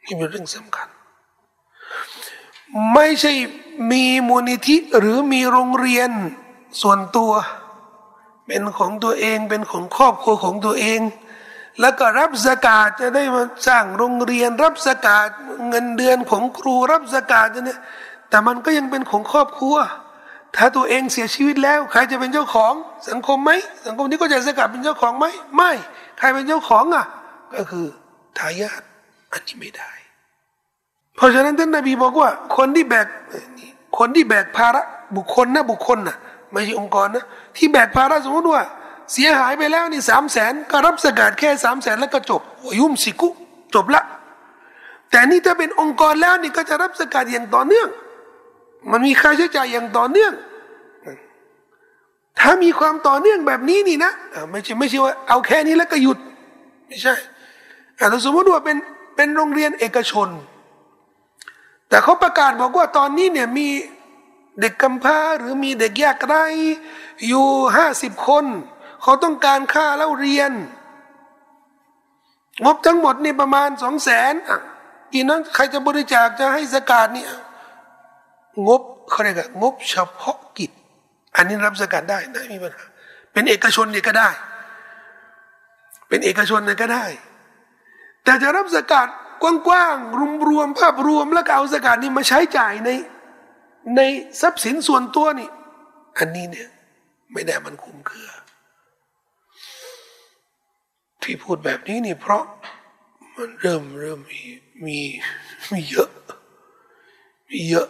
[0.03, 0.87] นี่เป็นเรื่องสำคัญ
[2.93, 3.33] ไม่ใช่
[3.91, 6.09] มีมูลนิธิหรือมีโรงเรียน
[6.81, 7.31] ส่วนตัว
[8.47, 10.99] เป็นของตัวเองเป็นของครอบครัวของตัวเอง
[11.81, 15.27] แล้วก็รับสกาดจะได้มาสร้างโรงเรียน รับสกาด
[15.69, 17.79] เงินเดือนของครูรับสกาดเนี่ย
[18.29, 19.75] แต่มันก็ยังเป็นของครอบครัว
[20.55, 22.73] ถ้าตัวเองเสียชีวิตแล้ว ใครจะเป็นเจ้าของ
[23.09, 23.51] สังคมไหม
[23.85, 25.25] สังคมนี้ก็จะสกัดเป็นเจ้าของไหม
[25.55, 25.71] ไม่
[26.17, 27.05] ใครเป็นเจ้าของอะ
[27.55, 27.85] ก็คือ
[28.37, 28.81] ทายาท
[29.31, 29.91] อันนี้ไม่ได้
[31.15, 33.07] เพราะฉะนั้นท่านนบีบอกว่า คนที่แบก
[33.97, 34.83] คนที่แบกภาระ
[35.15, 36.17] บุคคลนะบุคคลนะ
[36.53, 37.25] ไม่ใช่องค์กรนะ
[37.57, 38.63] ที่แบกภาระสมมติว่า
[39.13, 42.41] เสียหายไปแล้วนี่สามแสนก็รับสกัดแค่สามแสนแล้วก็จบ
[42.79, 43.29] ยุ่มสิกุ
[43.75, 44.03] จบละ
[45.09, 47.87] แต่นี่ถ้าเป็นองค์กรแล้วนี่ก็จะรับสกัดอย่างต่อเนื่อง
[48.91, 50.33] มันมีค่าใช้จ่ายอย่างต่อเนื่อง
[52.39, 54.11] ถ้ามีความต่อเนื่องแบบนี้นี่นะ
[54.51, 56.17] ไม่ใช่ไม่ใช่ว่าเอาแค่นี้แล้วก็หยุด
[56.87, 57.15] ไม่ใช่
[57.97, 58.77] แต่สมมติว่าเป็น
[59.15, 60.29] เป็นโรงเรียนเอกชน
[61.89, 63.67] แต่เขาประกาศบอกว่าตอนนี้เนี่ยมี
[64.59, 66.45] เด็กกำพร้าหรือมีเด็กยากไร้
[67.27, 68.45] อยู่ห้าสิบคน
[69.01, 70.51] เขาต้องการค่าเล่าเรียน
[72.63, 74.59] งบทั้งหมดนี่ประมาณสองแสนอะ
[75.11, 77.29] อีนั้นใครจะบริจาคจะให้สกาดเนี่ย
[78.67, 80.71] งบเขาเรียกงบเฉพาะกิจ
[81.35, 82.83] อันนี้รับสกัดได้ไม่มีปัญหา
[83.33, 84.29] เป็นเอกชนเนี่ยก็ได้
[86.07, 87.05] เป็นเอกชนเนี่ยก็ได้
[88.23, 89.07] แต่จะรับสกัด
[89.41, 92.89] กว้างๆรวมรวมภาพรวมแล้วก็เอาสกัดนี้มาใช้จ่ายใน
[93.95, 94.01] ใน
[94.41, 95.49] ทรัพย์สินส่วนตัวนี่
[96.17, 96.69] อันนี้เนี่ย
[97.33, 98.29] ไม่ได้มันคุ้มเคือ
[101.23, 102.43] ที่พูดแบบนี้นี่ เพราะ
[103.35, 104.41] มันเริ่มเริ่มมี
[104.85, 104.99] มี
[105.71, 106.09] มีเยอะ
[107.49, 107.87] มีเยอะ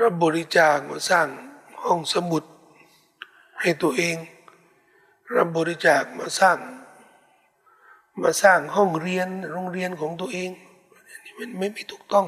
[0.00, 1.28] รับบริจาคมาสร้าง
[1.82, 2.44] ห้องสมุด
[3.60, 4.16] ให้ตัวเอง
[5.36, 6.58] รับบริจาคมาสร้าง
[8.22, 10.50] มาสร้างห้องเรียนโรงเรียนของตัวเอง
[11.24, 12.26] นี่มันไม่ไม่ถูกต้อง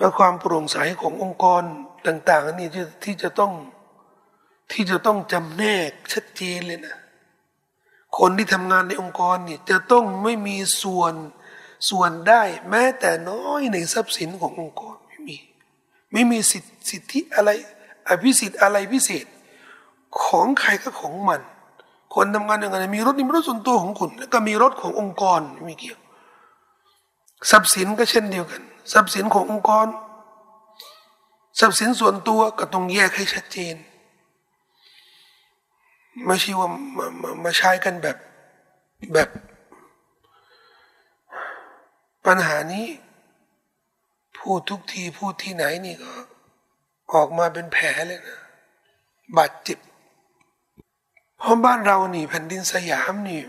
[0.00, 1.62] และความโปร่งใสขององค์กร
[2.06, 2.68] ต่างๆนี่
[3.04, 3.52] ที่จะต้อง
[4.72, 6.96] ที่จะต้องจำแนกชัดเจนเลยนะ
[8.18, 11.14] คนที่ทำงานในองค์กรนี่จะต้องไม่มีส่วน
[11.90, 15.36] ส่วนได้ แม้แต่น้อยในทรัพย์สินขององค์กรไม่มี
[16.12, 17.50] ไม่มีสิทธิสิทธิอะไร
[18.08, 19.26] อภิสิทธิ์อะไรพิเศษ
[20.24, 21.40] ของใครก็ของมัน
[22.14, 25.98] คนทำงานอย่างไรมีรถนี่รถส่วนตัวของคุณแล้วก็มีรถขององค์กรไม่เกี่ยว
[27.50, 28.62] ทรัพย์สินก็เช่นเดียวกัน
[28.92, 29.86] ทรัพย์สินขององค์กร
[31.58, 33.74] ทรัพย์สินส่วนตัวก็ต้องแยกให้ชัดเจน
[36.26, 38.16] ไม่ใช่ว่ามามามาใช้กันแบบ
[39.12, 39.28] แบบ
[42.26, 42.86] ปัญหานี้
[44.38, 46.12] พูดทุกทีพูดที่ไหนนี่ก็
[47.12, 48.38] ออกมาเป็นแผลเลยนะ
[49.36, 49.78] บาดเจ็บ
[51.38, 53.40] เพราะบ้านเรานี่แผ่นดินสยามนี่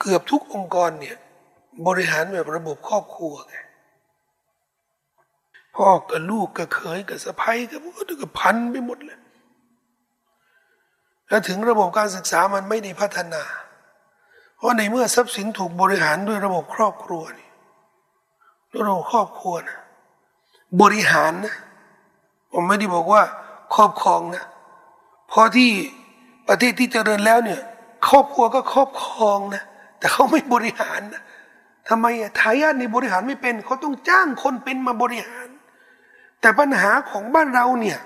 [0.00, 1.16] เกือบทุกองค์กรเนี่ย
[1.86, 3.56] บริหารแบบระบบครอบครัวไง
[5.74, 9.18] พ่อกับลูกกับเขยกับสะพ้ยกับพวกก็พันไปหมดเลย
[11.28, 13.42] แล้วถึงระบบการศึกษามันไม่ได้พัฒนา
[14.56, 17.48] เพราะในเมื่อทรัพย์สินถูกบริหารด้วยระบบครอบครัวนี่
[18.86, 19.78] ระบบครอบครัวนะ
[20.82, 21.56] บริหารนะ
[22.52, 23.22] ผมไม่ได้บอกว่า
[23.74, 24.44] ครอบครองนะ
[25.32, 25.70] พอที่
[26.48, 27.60] ประเทศที่เจริญแล้วเนี่ย
[28.08, 29.62] ครอบครัวก็ครอบครองนะ
[29.98, 31.22] แต่เขาไม่บริหารนะ
[31.88, 35.41] ทำไมอะทายาทในบริหารไม่เป็น เขาต้องจ้างคนเป็นมาบริหาร
[36.42, 37.98] แต่ปัญหาของบ้านเราเนี่ย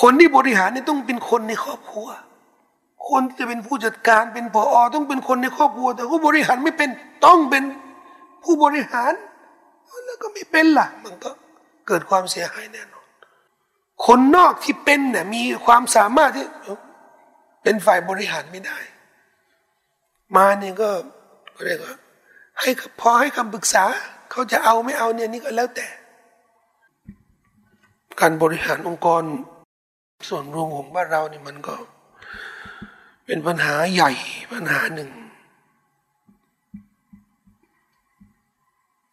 [0.00, 2.08] คนที่บริหารเนี่ยต้องเป็นคนในครอบครัว
[3.08, 6.90] คนที่จะเป็นผู้จัดการเป็นผอต้องเป็นคนในครอบครัว แต่ก็บริหารไม่เป็น
[7.26, 7.64] ต้องเป็น
[8.44, 9.12] ผู้บริหาร
[10.06, 11.30] แล้วก็ไม่เป็นล่ะ มันก็
[11.86, 13.06] เกิดความเสียหายแน่นอน
[14.06, 16.46] คนนอกที่เป็นเนี่ยมีความสามารถที่
[17.62, 18.78] เป็นฝ่ายบริหารไม่ได้
[20.36, 20.90] มาเนี่ยก็
[21.64, 21.94] เรียกว่า
[22.60, 22.70] ให้
[23.00, 23.84] พอให้คำปรึกษา
[24.30, 25.86] เขาจะเอาไม่เอาเนี่ยนี่ก็แล้วแต่
[28.20, 29.22] การบริหารองค์กร
[30.28, 31.74] ส่วนรวมของบ้านเราเนี่ยมันก็
[33.26, 34.12] เป็นปัญหาใหญ่
[34.52, 35.10] ปัญหาหนึ่ง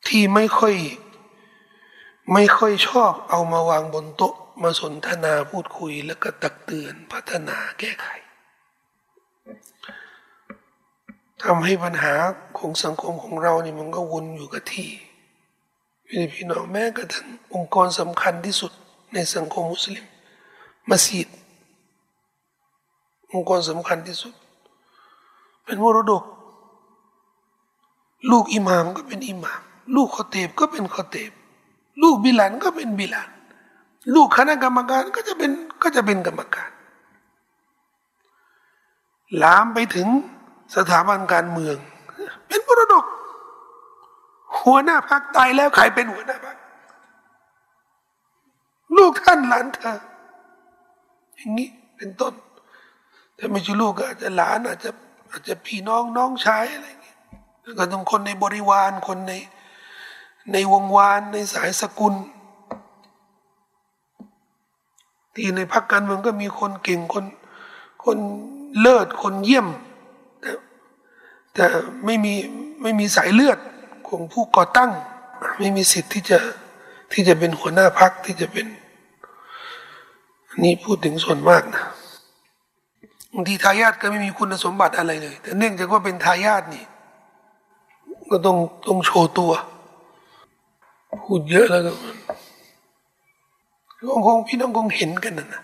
[0.08, 0.76] ที่ไม่ค่อย
[2.34, 8.08] ไม่ค่อยชอบเอามาวางบนโต๊ะมาสนทนาพูดคุยแล้วก็ตักเตือนพัฒนาแก้ไข
[11.44, 12.14] ทำให้ปัญหา
[12.58, 14.90] ของสังคมของเราเนี่ยมันก็วนอยู่กับที่
[16.34, 18.72] พี่น้องแม้กระทั่งองค์กรสำคัญที่สุด
[19.14, 20.06] ในสังคมมุสลิม
[20.90, 21.28] มัสยิด
[23.32, 24.34] องค์กรสำคัญที่สุด
[25.66, 26.24] เป็นมรดก
[28.32, 29.62] ลูกอิหมามก็เป็นอิหมาม
[29.96, 31.32] ลูกขอเตบก็เป็นขอเตบ
[32.02, 33.30] ลูกบิลันก็เป็นบิลัน
[34.16, 35.52] ลูกคณะกรรมการก็จะเป็น
[35.84, 36.70] ก็จะเป็นกรรมการ
[39.42, 40.08] ลามไปถึง
[40.76, 41.76] สถาบันการเมือง
[42.48, 43.06] เป็นมรดก
[44.62, 46.58] หัวหน้าพักตายแล้วใครเป็นหัวหน้าพัก
[48.98, 50.00] ลูกท่านหลานเธอ
[51.36, 52.34] อย่างนี้เป็นต้น
[53.38, 54.92] ถ้าไม่ใช่ลูกอาจจะหลานอาจจะ
[55.32, 57.16] อาจจะพี่น้องน้องชายอะไรอย่างนี้
[57.62, 59.34] แล้วก็ต้องคนในบริวารคนใน
[60.54, 62.16] ในวงวานในสายสกุล
[65.34, 67.26] ที่ในพรรคการเมืองก็มีคนเก่งคน
[68.06, 68.18] คน
[68.80, 69.68] เลิศคนเยี่ยม
[70.42, 70.52] แต่
[71.54, 71.66] แต่
[72.06, 72.34] ไม่มี
[72.82, 73.60] ไม่มีสายเลือด
[74.08, 74.92] ของผู้ก่อตั้ง
[75.60, 76.40] ไม่มีสิทธิ์ที่จะ
[77.12, 78.66] ที่จะเป็นหัวหน้าพรรคที่จะเป็น
[80.64, 81.84] นี่พูดถึงส่วนมากนะ
[83.34, 86.84] บางทีทายาทก็ไม่มีคุณสมบัติอะไรเลย แต่เนื่องจากว่าเป็นทายาทนี่
[88.30, 88.58] ก็ต้อง
[88.88, 89.52] ต้องโชว์ตัว
[91.26, 91.84] พูดเยอะแล้ว
[94.08, 95.62] ก็คงพี่น้องคงเห็นกันนะนะ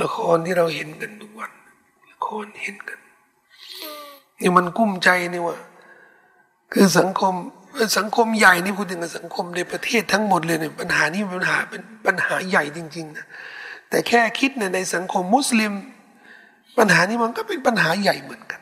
[0.00, 1.50] ละครที่เราเห็นกันทุกวัน
[2.10, 2.98] ละครเห็นกัน
[4.40, 5.56] นี่มันกุ้มใจนี่ว่า
[6.72, 7.34] คือสังคม
[7.98, 13.26] สังคมใหญ่นี่พูดถึงสังคมในประเทศทั้งหมดเลยเนี่ยปัญหานี้ปัญหาเป็นปัญหาใหญ่จริง ๆ นะ
[13.90, 15.72] แต่แค่คิดในในสังคมมุสลิม
[16.78, 18.60] ปัญหานี้มันก็เป็นปัญหาใหญ่เหมือนกัน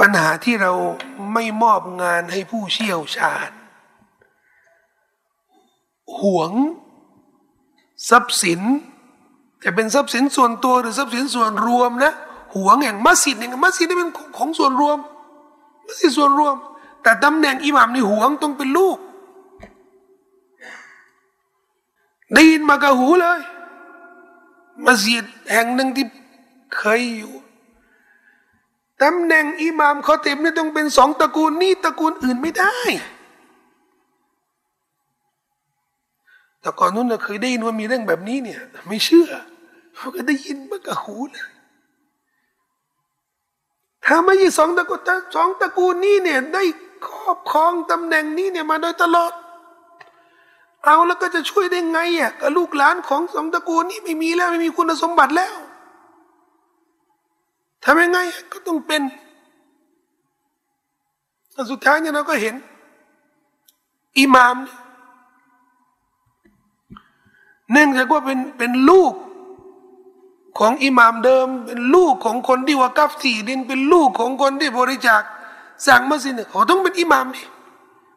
[0.00, 0.72] ปัญหาที่เรา
[1.32, 3.50] ไม่มอบงานให้ผู้เชี่ยวชาญ
[6.18, 6.50] หวง
[8.10, 8.60] ทรัพย์สิน
[9.64, 12.12] จะเป็นทรัพย์สินส่วนตัวหรือทรัพย์สินส่วนรวมนะ
[12.56, 14.98] หวงอย่างมัสยิดเนี่ยมัสยิดนี่เป็นของส่วนรวม
[15.86, 16.54] มัสยิดส่วนรวม
[17.02, 18.98] แต่ตำแหน่งอิหมามในหวงต้องเป็นลูก
[22.34, 23.40] ได้ยินมากระหูเลย
[24.86, 26.06] มัสยิดแห่งหนึ่งที่
[26.76, 27.34] เคยอยู่
[29.02, 32.76] ตำแหน่งอิหม่ามเขาเต็มนี่ต้องเป็นสองตระกูลนี่ตระกูลอื่นไม่ได้
[36.60, 39.28] แต่ก่อนนู้นเราเคยได้ยินว่ามีเรื่องแบบนี้เนี่ย ไม่เชื่อ
[39.96, 41.48] เขาก็ได้ยินมากระหูเลย
[44.04, 45.00] ถ้าไม่ใช่สองตระกูล
[45.34, 46.62] สองตระกูลนี้เนี่ย ได้
[47.08, 49.32] ครอบครองตำแหน่งนี้เนี่ยมาโดยตลอด
[50.84, 55.54] เอาแล้วก็จะช่วยได้ไงอะกับลูกหลานของสองตระกูลนี้ไม่มีแล้วไม่มีคุณสมบัติแล้ว
[57.84, 58.18] ทำยังไง
[58.52, 59.02] ก็ต้องเป็น
[61.70, 62.54] สุดท้ายเนี่ยเราก็เห็น
[64.18, 64.56] อิหมาม
[67.72, 69.12] เนื่องจากว่าเป็นเป็นลูก
[70.58, 75.22] ของอิหมามเดิม เป็นลูกของคนที่ว่าวะกัฟที่ดิน เป็นลูกของคนที่บริจาค
[75.86, 77.42] สร้างมัสยิดเขาต้องเป็นอิหมามดิ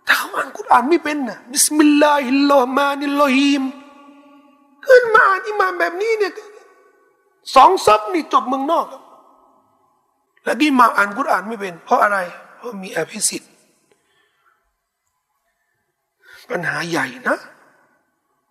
[0.07, 3.63] ถ้าเขาอ่านกุรอานไม่เป็นนะبسم الله الرحمن الرحيم
[4.85, 6.33] ขึ้นมาอ่านอิมามแบบนี้เนี่ย
[7.55, 8.85] สองซับนี่จบเมืองนอก
[10.43, 12.17] แล้วอิหมาอ่านกุรอานไม่เป็น เพราะอะไร
[12.57, 13.51] เพราะมีอภิสิทธิ์
[16.49, 17.37] ปัญหาใหญ่นะ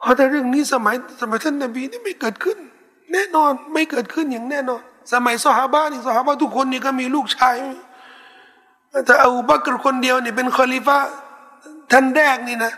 [0.00, 2.58] เพราะแต่เรื่องนี้สมัยสมัยท่านนบีนี่ไม่เกิดขึ้น
[3.12, 4.82] แน่นอนไม่เกิดขึ้นอย่างแน่นอน
[5.12, 7.56] สมัยสหาบ้านนี่สหาบ้าทุกคนนี่ก็มีลูกชาย
[9.06, 10.98] แต่อาบักรคนเดียวนี่เป็นคอลิฟ้า
[11.94, 12.72] ท่านแรกนี่นะ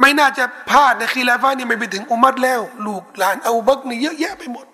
[0.00, 4.66] ไม่น่าจะพลาดในคีลาฟ้านี่ไม่ไปถึงอุมัดแล้ว ลูกหลานอาบักนี่เยอะแยะไปหมด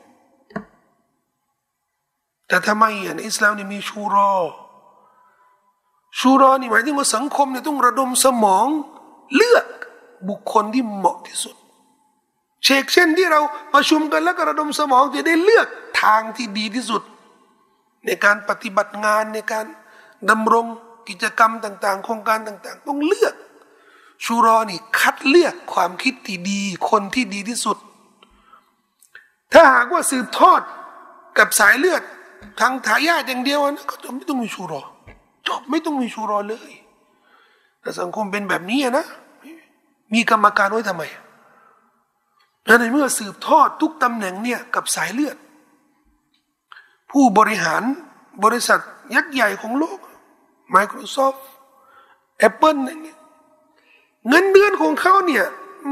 [2.49, 4.33] แต่ทำไมอะในอิสลามนี่มีชูรอ
[6.19, 8.67] ชูรอนี่หมายถึงว่าสังคมเนี่ยต้องระดมสมอง
[9.37, 9.67] เลือก
[10.29, 11.57] บุคคลที่เหมาะที่สุด
[12.65, 13.41] เชกเช่นที่เรา
[13.75, 15.69] ประชุมกันแล้วก็ระดมสมองจะได้เลือก
[16.03, 17.03] ทางที่ดีที่สุด
[18.07, 19.65] ในการปฏิบัติงานในการ
[20.31, 20.67] ดำรง
[21.09, 23.35] กิจกรรมต่าง ๆ โครงการต่าง ๆ ต้องเลือก
[24.25, 27.79] ชูรอนี่คัดเลือกความคิดที่ดี คนที่ดีที่สุด
[29.53, 30.61] ถ้าหากว่าสืบทอด
[31.39, 32.03] กับสายเลือด
[32.61, 34.83] ทางทายาทอย่างเดียวนะก็จะไม่ต้องมีชูรอ
[35.49, 36.71] จบไม่ต้องมีชูรอเลย
[37.81, 39.07] แต่สังคมเป็นแบบนี้นะ
[39.43, 39.55] ม่
[40.15, 41.03] มีกรรมการไว้ทำไม
[42.67, 45.37] แล้วในเมื่อสืบทอดทุกตำแหน่งเนี่ยกับสายเลือด
[47.11, 47.83] ผู้บริหาร
[48.45, 48.81] บริษัท
[49.15, 49.99] ยักษ์ใหญ่ของโลก
[50.75, 51.41] Microsoft
[52.49, 53.17] Apple เนี่ย
[54.29, 55.45] เงินเดือนของเขาเนี่ย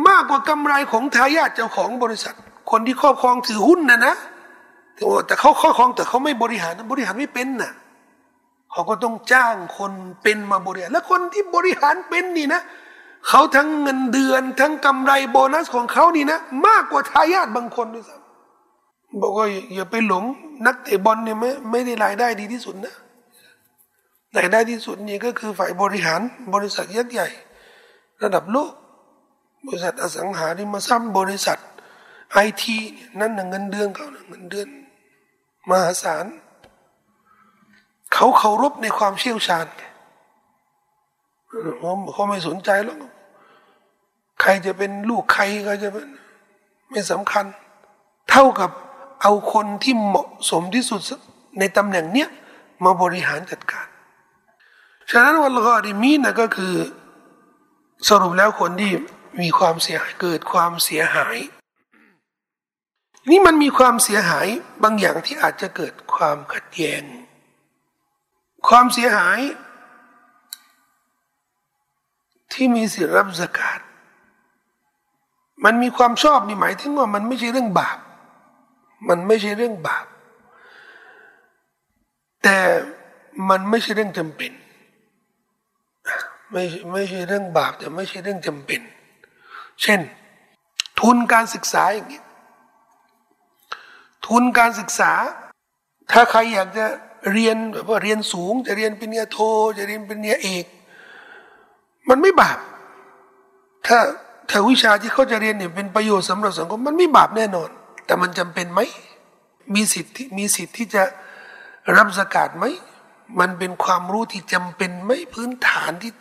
[0.08, 2.34] มากกว่ากำไรของทายาทเจ้าของบริษัท
[2.70, 4.14] คนที่ครอบครองถือหุ้นนะนะ
[5.26, 7.72] แต่เขาครอบครองแต่เขาไม่บริหารบริหารไม่เป็นน่ะ
[8.72, 12.60] เขาก็ต้องจ้างคนเป็นมาบริหาร และคนที่บริหารเป็นนี่นะ
[13.28, 20.24] เขาทั้งเงินเดือน ทั้งกำไรโบนัสของเขานี่นะ มากกว่าทายาทบางคนด้วยซ้ำบอกว่าอย่าไปหลง
[20.66, 22.94] นักเตะบอลเนี่ยไม่ไม่ได้รายได้ดีที่สุดนะ
[24.36, 26.20] รายได้ที่สุดนี่ก็คือฝ่ายบริหาร
[26.54, 27.28] บริษัทยักษ์ใหญ่
[28.22, 28.72] ระดับโลก
[29.66, 31.58] บริษัทอสังหาริมทรัพย์บริษัท
[32.32, 32.76] ไอที
[33.20, 34.68] นั่นเงินเดือนเขาเงินเดือน
[35.68, 36.26] มหาศาล
[38.14, 39.66] เขาเคารพในความเชี่ยวชาญ
[42.12, 42.98] เขาไม่สนใจหรอก
[44.40, 46.06] ใครจะเป็นลูกใครก็จะเป็น
[46.90, 47.44] ไม่สำคัญ
[48.30, 48.70] เท่ากับ
[49.22, 51.00] เอาคนที่เหมาะสมที่สุด
[51.58, 52.28] ในตำแหน่งเนี้ย
[52.84, 53.86] มาบริหารจัดการ
[55.10, 56.74] ฉะนั้นวันละกอดีมีนะก็คือ
[58.08, 58.92] สรุปแล้วคนที่
[59.40, 61.36] มีความเสียหายเกิดความเสียหาย
[63.30, 64.46] นี่มันมีความเสียหาย
[64.82, 67.02] บางอย่างที่อาจจะเกิดความขัดแย้ง
[68.68, 69.40] ความเสียหาย
[72.52, 73.80] ที่มีสิทธิรับสกาด
[75.64, 77.98] มันมีความชอบนี่หมายถึงว่ามันไม่ใช่เรื่องบาป
[79.08, 80.06] มันไม่ใช่เรื่องบาป
[82.42, 82.58] แต่
[83.48, 84.52] มันไม่ใช่เรื่องจำเป็น
[86.52, 88.80] ไม่ไม่ใช่เรื่องบาปแต่ไม่ใช่เรื่องจำเป็น
[89.82, 90.00] เช่น
[91.00, 92.22] ทุนการศึกษาอย่างนี้
[94.26, 95.12] ทุนการศึกษา
[96.12, 96.86] ถ้าใครอยากจะ
[97.32, 99.38] เรียนแบบว่าเรียนสูง จะเรียนปริญญาโท
[99.78, 100.66] จะเรียนปริญญาเอก
[102.08, 102.58] มันไม่บาป
[103.86, 103.98] ถ้า
[104.50, 107.70] ถ้าวิชาที่เขาจะเรียนเนี่ยเป็นประโยชน์สำหรับสังคมมันไม่บาปแน่นอน
[108.06, 108.80] แต่มันจำเป็นไหม
[109.74, 111.02] มีสิทธิ์มีสิทธิ์ที่จะ
[111.96, 112.64] รับสกาดไหม
[113.40, 116.12] มันเป็นความรู้ที่จำเป็นไหมพื้นฐานที่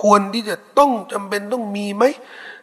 [0.00, 2.04] ควรที่จะต้องจำเป็นต้องมีไหม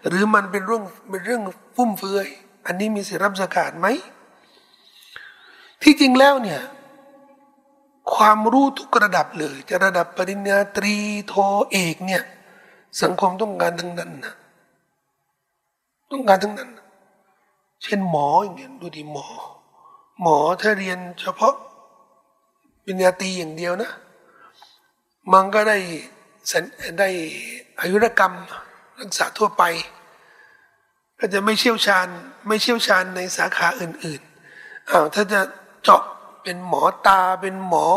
[0.07, 1.41] หรือมันเป็นเรื่องเป็นเรื่อง
[1.75, 2.28] ฟุ่มเฟือย
[2.65, 3.88] อันนี้มีสิทธิรับสกาดไหม
[5.84, 6.61] ที่จริงแล้วเนี่ย
[8.15, 10.95] ความรู้ทุกระดับเลย จะระดับปริญญาตรี
[11.28, 11.34] โท
[11.71, 12.23] เอกเนี่ย
[13.01, 14.34] สังคมต้องการทั้งนั้นนะ
[16.11, 16.69] ต้องการทั้งนั้น
[17.84, 19.28] เช่นหมออย่างเงี้ยดูดิหมอ
[20.21, 21.55] หมอถ้าเรียนเฉพาะ
[22.84, 23.91] ปริญญาตรีอย่างเดียวนะ
[25.34, 25.78] มันก็ได้
[27.00, 27.10] ได้
[27.80, 28.34] อายุรกรรม
[29.00, 29.64] รักษาทั่วไป
[31.20, 32.08] ก็จะไม่เชี่ยวชาญ
[32.48, 35.41] ไม่เชี่ยวชาญในสาขาอื่นๆอ้าวถ้าจะ
[35.84, 36.02] เจาะ
[36.43, 37.88] เป็นหมอตาเป็นหมอ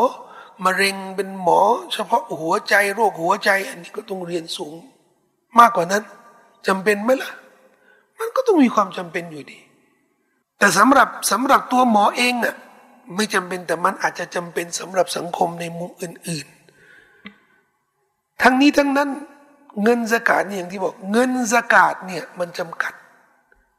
[0.65, 1.59] มะเร็งเป็นหมอ
[1.93, 4.75] เฉพาะหัวใจโรคหัวใจ อันนี้ก็ต้องเรียนสูง
[5.59, 6.03] มากกว่านั้น
[6.67, 7.31] จำเป็นไหมล่ะ
[8.19, 9.59] มันก็ต้องมีความจำเป็นอยู่ดี
[10.57, 12.55] แต่สำหรับสำหรับตัวหมอเองน่ะ
[13.15, 16.60] ไม่จำเป็นแต่มันอาจจะจำเป็นสำหรับสังคมในมุมอื่น ๆ
[18.41, 19.09] ทั้งนี้ทั้งนั้น
[19.83, 22.93] เงินสกาดอย่างที่บอก เงินสกาดเนี่ยมันจำกัด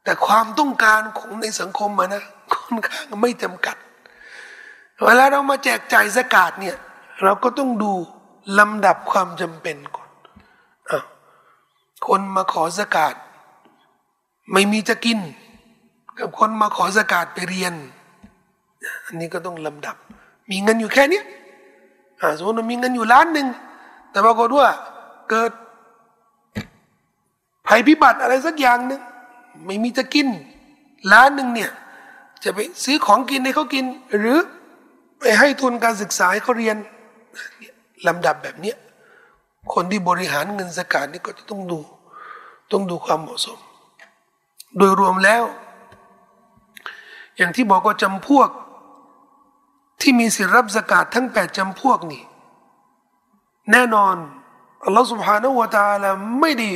[0.03, 3.75] แต่ความต้องการของในสังคมมันะค่อนข้างไม่จำกัด
[5.05, 6.75] เวลาเรามาแจกจ่ายสกาดเนี่ย
[7.23, 7.91] เราก็ต้องดู
[8.59, 10.09] ลำดับความจำเป็นก่อน
[10.89, 10.91] อ
[12.07, 13.15] คนมาขอสกาด
[14.51, 15.19] ไม่มีจะกิน
[16.19, 17.73] กับคนมาขอสกาดไปเรียน
[19.05, 19.95] อันนี้ก็ต้องลำดับ
[20.49, 21.21] มีเงินอยู่แค่นี้
[22.37, 23.47] สมมติเรามีเงินอยู่ล้านหนึ่ง
[24.13, 24.67] แต่ปรากฏว่า
[25.29, 25.51] เกิด
[27.67, 29.01] ภัยพิบัติอะไรสักอย่างหนึ่ง
[29.65, 30.27] ไม่มีจะกิน
[31.11, 31.71] ล้านหนึ่งเนี่ย
[32.43, 33.85] จะไปซื้อของกินให้เขากิน
[34.17, 34.37] หรือ
[35.19, 36.77] ไปให้ทุนการศึกษาให้เขาเรียน
[38.07, 38.77] ลำดับแบบเนี้ย
[39.73, 41.79] คนที่บริหารเงินสกาดนี่ก็จะต้องดู
[42.71, 43.59] ต้องดูความเหมาะสม
[44.77, 45.43] โดยรวมแล้ว
[47.37, 48.49] อย่างที่บอกว่าจำพวก
[50.01, 52.23] ที่มีสิทธิรับสกาดทั้งแปดจำพวกนี่
[53.71, 54.15] แน่นอน
[54.85, 56.09] อัลลอฮฺสุบฮานาวะตาละ
[56.39, 56.69] ไม่ได้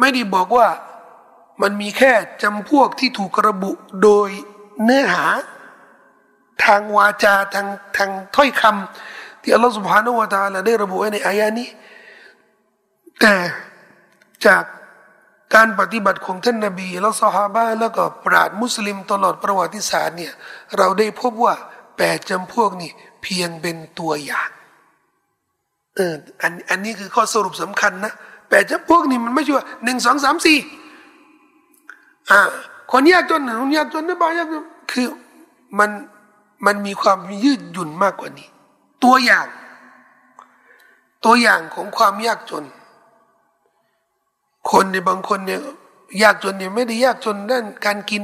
[0.00, 0.68] ไม่ได้บอกว่า
[1.62, 2.12] มันมีแค่
[2.42, 3.72] จำพวกที่ถูกระบุ
[4.02, 4.28] โดย
[4.84, 5.26] เนื้อหา
[6.64, 7.66] ทางวาจาทาง
[7.96, 11.68] ทางถ้อยคำที่อัลลอฮฺสุบฮานาวะตาลาได้ระบุไว้ในอายานี้
[13.20, 13.34] แต่
[14.46, 14.64] จาก
[15.54, 20.32] การปฏิบัติของท่านนบี และสฮาบะแล้วก็ปราดมุสลิมตลอดประวัติศาสตร์เนี่ย
[20.76, 21.54] เราได้พบว่า
[21.96, 22.90] แปดจำพวกนี้
[23.22, 24.48] เพียงเป็นตัวอย่าง
[25.96, 28.12] เอออันอันนี้คือข้อสรุปสำคัญนะ
[28.48, 30.58] แปดจำพวกนี้มันไม่ใช่ว่าหนึ่งสองสามสี่
[32.30, 32.40] อ่า
[32.92, 35.06] คนยากจนคนยากจนนะบ้ายากจนคือ
[35.78, 35.90] มัน
[36.66, 38.48] มันมีความยืดหยุ่นมากกว่านี้
[39.04, 39.46] ตัวอย่าง
[41.24, 42.64] ตัวอย่างของความยากจน
[44.70, 45.60] คนเนี่ยบางคนเนี่ย
[46.22, 48.22] ยากจนเนี่ยไม่ได้ยากจนด้านการกิน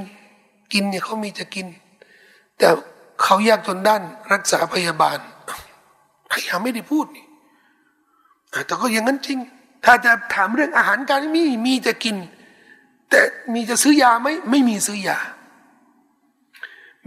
[0.72, 1.66] กินเนี่ยเขามีจะกิน
[2.58, 2.68] แต่
[3.22, 4.02] เขายากจนด้าน
[4.32, 5.18] รักษาพยาบาล
[6.30, 7.26] พยายามไม่ได้พูดนี่
[8.66, 9.38] แต่ก็อย่างนั้นจริง
[9.84, 12.16] ถ้าจะถามเรื่องอาหารการมีมีจะกิน
[13.10, 13.20] แต่
[13.52, 15.18] มีจะซื้อยาไหมไม่มีซื้อยา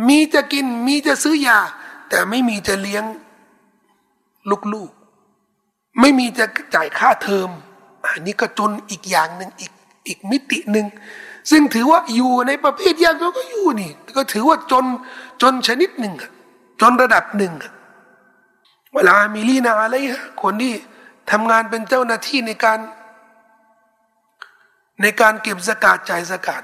[0.07, 1.59] มีจะกินมีจะซื้อยา
[2.09, 3.03] แต่ไม่มีจะเลี้ยง
[4.73, 7.49] ลูกๆ ไม่มีจะจ่ายค่าเทอม
[8.05, 9.71] อันนี้ก็จนอีกอย่างหนึ่งอีก
[10.07, 10.87] อีกมิติหนึ่ง
[11.51, 14.85] ซึ่งถือว่าอยู่ในประเภทยากจนก็อยู่นี่ ก็ถือว่าจน
[15.41, 16.13] จนชนิดหนึ่ง
[16.81, 17.53] จนระดับหนึ่ง
[18.93, 20.73] เวลามีลีนาอะไรฮะคนที่
[21.31, 22.79] ทำงานเป็นเจ้าหน้าที่ในการ
[25.01, 26.63] ในการเก็บสกาดจ่ายสกาด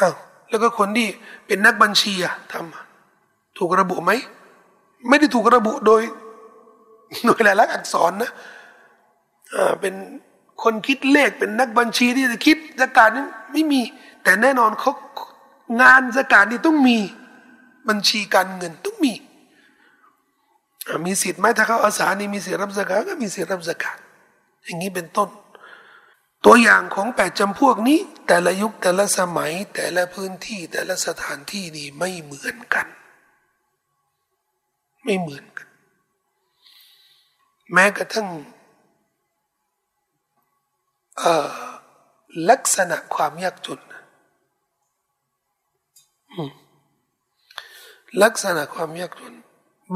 [0.00, 0.14] อ้าว
[0.50, 1.08] แล้วก็คนที่
[1.46, 4.12] เป็นนักบัญชีอะทำถูกระบุไหม
[5.08, 6.02] ไม่ได้ถูกระบุโดย
[7.26, 8.30] โดยหลายลักษณ์อักษรนะ
[9.54, 9.94] อ่าเป็น
[10.62, 13.80] คนคิดเลขเป็นนักบัญชีที่จะคิดสกาดนั้นไม่มี
[14.22, 14.92] แต่แน่นอนเขา
[15.82, 16.98] งานสกาดนี่ต้องมี
[17.88, 19.12] บัญชีการเงินต้องมี
[21.06, 23.98] มีสิทธิ์ไหมถ้าเขาอาสานี่มีสิทธิ์รับสกาก็มีสิทธิ์รับสกาด
[24.64, 25.28] อย่างนี้เป็นต้น
[26.44, 32.86] ตัวอย่างของแปดจำพวกนี้ แต่ละยุคแต่ละสมัย แต่ละพื้นที่แต่ละสถานที่นี่ไม่เหมือนกัน
[35.04, 35.68] ไม่เหมือนกัน
[37.72, 38.28] แม้กระทั่ง
[42.50, 43.80] ลักษณะความยากจน
[48.22, 49.34] ลักษณะความยากจน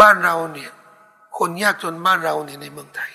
[0.01, 0.73] บ้านเราเนี่ย
[1.39, 3.11] คนยากจนบ้านเราเนี่ยในเมืองไทย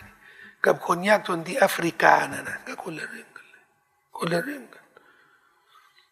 [0.66, 3.64] กับคนยากจนที่แอฟริกาน่ะนะก็คนละเรื่องกันเลย
[4.18, 4.86] คนละเรื่องกัน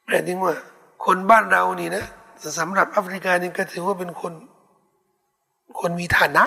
[0.05, 0.55] หมายถึงว่า
[1.05, 2.05] คนบ้านเรานี่นะ
[2.59, 4.33] สำหรับแอฟริกานี่ก็ถือว่าเป็นคน
[5.79, 6.43] คนมีฐานะ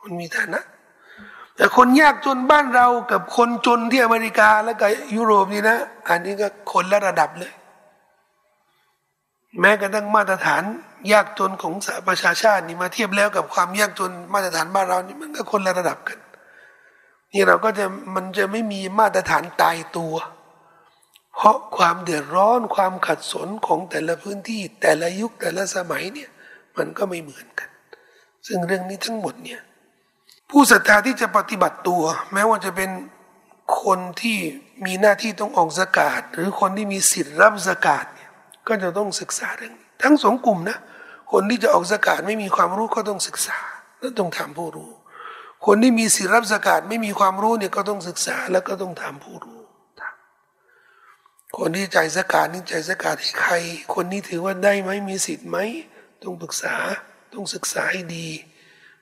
[0.00, 0.60] คนมีฐานะ
[1.56, 4.86] แต่คนยากจนบ้านเรากับคนจนที่อเมริกาแล้วก็
[5.16, 5.78] ยุโรปนี่นะ
[6.08, 7.52] อันนี้ก็คนละระดับเลย
[9.60, 10.62] แม้กระทั่งมาตรฐาน
[11.12, 16.18] ยากจนของสหประชาชาตินี่มาเทียบแล้วกับความยากจนมาตรฐานบ้านเรานี่มันก็คนละระดับกัน
[17.32, 17.84] นี่เราก็จะ
[18.14, 20.14] มันจะไม่มีมาตรฐานตายตัว
[21.36, 26.30] เพราะความเดือดร้อนความขัดสนของแต่ละพื้นที่ แต่ละยุคแต่ละสมัยเนี่ย
[26.76, 27.68] มันก็ไม่เหมือนกัน
[28.46, 29.60] ซึ่งเรื่องนี้ทั้งหมดเนี่ย
[30.50, 32.90] ผู้ศรัทธาที่จะปฏิบัติตัว แม้ว่าจะเป็น
[33.82, 34.38] คนที่
[34.86, 40.78] มีหน้าที่ต้องออกสกาดหรือคนที่มีสิทธิ์รับสกาดเก็จะต้องศึกษาเรื่องทั้งสองกลุ่มนะ
[41.32, 43.58] คนที่จะออกสกาดไม่มีความรู้ก็ต้องศึกษา
[44.00, 44.90] แล้วต้องถามผู้รู้
[45.66, 49.60] คนที่มีสิทธิ์รับสกาดไม่มีความรู้เนี่ยก็ต้องศึกษาแล้วก็ต้องถามผู้รู้
[51.58, 53.54] คนที่จ่ายสกาดนี่จ่ายสกาดให้ใคร
[53.94, 55.58] คนนี้ถือว่าได้ไหมมีสิทธิ์ไหม
[56.22, 56.74] ต้องปรึกษา
[57.32, 58.28] ต้องศึกษาให้ดี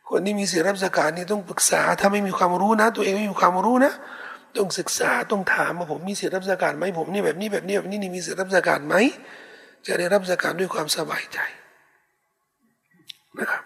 [0.09, 3.93] คนที่มีสิทธิรับสกาดนี่ต้องปรึกษาถ้าไม่มีความรู้นะ ตัวเองไม่มีความรู้นะ
[4.57, 8.95] ต้องศึกษาต้องถามว่าผมมีสิทธิรับสกาดไหมผมนี่แบบนี้แบบนี้แบบนี้นี่มีสิทธิรับสกาดไหม
[9.87, 11.39] จะได้รับสกาดด้วยความสบายใจ
[13.39, 13.63] นะครับ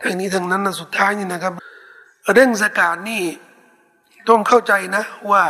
[0.00, 1.52] ทั้งนี้ทั้งนั้นนะสุดท้ายนี่นะครับ
[2.32, 3.22] เรื่องสกาดนี่
[4.28, 5.44] ต้องเข้าใจนะว่า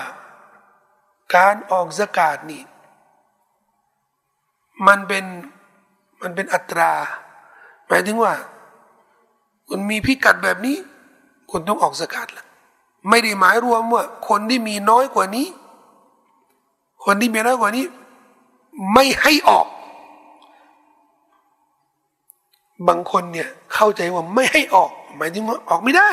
[1.37, 2.62] การออกสกาดนี่
[4.87, 5.25] มันเป็น
[6.23, 6.93] มันเป็นอัตรา
[7.89, 8.33] หมายถึงว่า
[9.69, 10.77] คุณมีพิกัดแบบนี้
[11.51, 12.47] คุณต้องออกสกัดละ
[13.09, 15.47] ไม่ได้หมายรวมว่า คนที่มีน้อยกว่านี้
[17.05, 17.87] คนที่มีน้อยกว่านี้
[18.95, 19.66] ไม่ให้ออก
[22.89, 26.11] บางคนเนี่ยเข้าใจว่าไม่ให้ออก หมายถึงว่าออกไม่ได้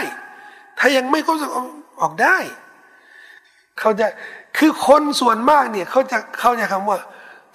[0.79, 1.37] ถ้ายังไม่ครบ
[2.01, 2.37] ออกได้
[3.79, 4.07] เขาจะ
[4.57, 6.97] คือคนส่วนมากเนี่ยเขาจะเข้าใจคำว่า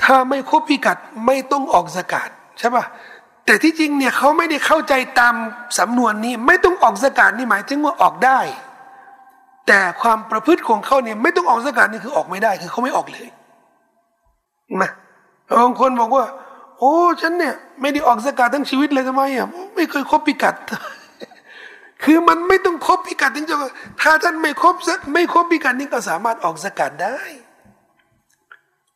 [0.03, 0.97] ถ้าไม่ครบพิกัด
[1.27, 2.85] ไม่ต้องออกสกัดใช่ปะ
[3.47, 5.35] แต่ที่จริงเนี่ยเขาไม่ได้เข้าใจตาม
[5.79, 8.41] สำนวนนี้ ไม่ต้องออกสกัดนี่หมายถึงว่าออกได้
[9.67, 13.29] แต่ความประพฤติของเขาเนี่ยไม่ต้องออกสกัดนี่คือออกไม่ได้ คือเขาไม่ออกเลย
[14.83, 14.91] นะ
[15.59, 16.25] บางคนบอกว่า
[16.79, 16.93] โอ้
[17.23, 20.55] ฉันเนี่ย ไม่ได้ออกสกัดทั้งชีวิตเลยทำไมอะไม่เคยครบพิกัด
[22.05, 23.57] คือมันไม่ต้องครบพิกัดถึงจะ
[24.01, 24.75] ถ้าท่านไม่ครบ
[25.13, 27.19] ไม่ครบพิกัดนี่ก็สามารถออกสกัดได้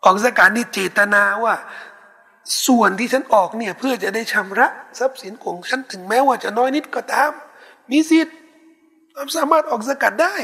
[0.05, 1.55] ออกสกัดนี่เจตนาว่า
[2.67, 4.69] ส่วนที่ฉันออกเนี่ย เพื่อจะได้ชำระ
[4.99, 7.33] ทรัพย์สินของฉันถึงแม้ว่าจะน้อยนิดก็ตาม
[7.91, 8.37] มีสิทธิ์
[9.37, 10.35] สามารถออกสกัดได้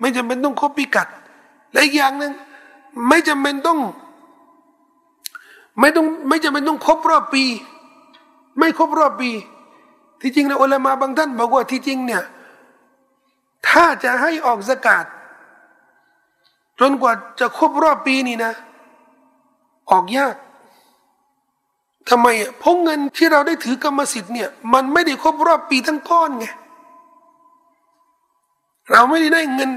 [0.00, 1.08] ไม่จำเป็นต้องครบพิกัด
[1.72, 2.32] และอีกอย่างหนึ่ง
[3.08, 3.78] ไม่จำเป็นต้อง
[5.80, 7.44] ไม่ต้องไม่จำเป็นต้องครบรอบปี
[8.58, 9.30] ไม่ครบรอบปี
[10.20, 12.22] ที่จริงนะอุลามาบางท่านบอกว่าที่จริงเนี่ย
[13.68, 15.04] ถ้าจะให้ออกสกัด
[16.80, 18.52] จนกว่าจะครบรอบปีนี่นะ
[19.90, 20.36] ออกยาก
[22.08, 26.46] ทำไมอะเพราะเงินที่เราได้ถือกรรมสิทธิ์เนี่ย มันไม่ได้ครบรอบปีทั้งก้อนไง
[28.92, 29.70] เราไม่ได้ได้เงิน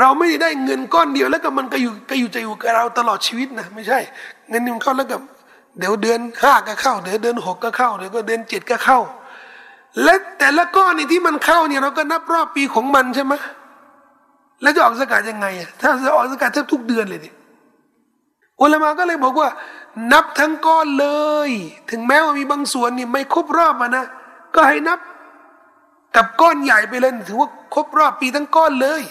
[0.00, 3.98] เราไม่ได้เงินก้อนเดียวแล้วก็มันก็อยู่ก็อยู่จะอยู่กับเราตลอดชีวิตนะไม่ใช่
[4.48, 5.20] เงินนี่มันเข้าแล้วกับ
[5.78, 8.98] เดี๋ยวเดือนห้าก็เข้าเดี๋ยวเดือนหกก็เข้าเดี๋ยวก็เดือนเจ็ดก็เข้า
[10.02, 13.34] และแต่ละก้อนนี่ที่มันเข้าเนี่ยเราก็นับรอบปีของมันใช่ไหม
[14.62, 17.30] แล้วจะออกสกาดยังไงอะถ้าจะออกสกาดแทบทุกเดือนเลยดิ
[18.60, 19.48] อุลามะก็เลยบอกว่า
[20.12, 21.08] นับทั้งก้อนเล
[21.48, 21.50] ย
[21.90, 24.04] ถึงแม้ว่ามีบางส่วนนี่ไม่ครบรอบมานะ
[24.54, 24.98] ก็ให้นับ
[26.16, 29.02] กับก้อนใหญ่ไปเลยถือว่าครบรอบปีทั้งก้อนเลย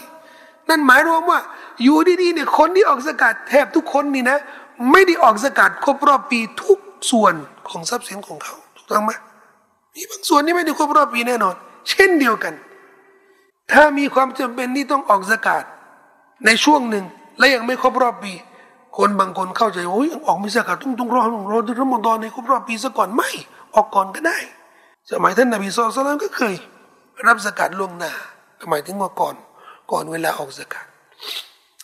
[0.70, 1.40] นั่นหมายรวมว่า
[1.84, 4.38] อยู่ดีๆเนี่ยคนที่ออกสกัดแทบทุกคนนี่นะ
[4.92, 6.80] ไม่ได้ออกสกัดครบรอบปีทุก
[7.12, 7.34] ส่วน
[7.70, 9.12] ของทรัพย์สินของเขาถูกต้องไหม
[9.96, 11.56] มีบางส่วนที่ไม่ได้ครบรอบปีแน่นอน
[11.90, 12.54] เช่นเดียวกัน
[13.72, 15.64] ถ้ามีความจำเป็นที่ต้องออกสกัด
[16.46, 17.06] ในช่วงหนึ่ง
[17.40, 18.34] และยังไม่ครบรอบปี
[18.98, 23.30] คนบางคนเข้าใจว่าโอ้ยออกมีสกัดต้องต้องรอต้องรอรอมฎอนในครบรอบปีซะก่อนไม่
[23.76, 24.38] ออกก่อนก็ได้
[25.12, 26.56] สมัยท่านนบีสุลต่านก็เคย
[27.28, 28.12] รับสกัดล่วงหน้า
[28.70, 29.36] หมายถึงว่าก่อน
[29.92, 30.86] ก่อนเวลาออกสกัด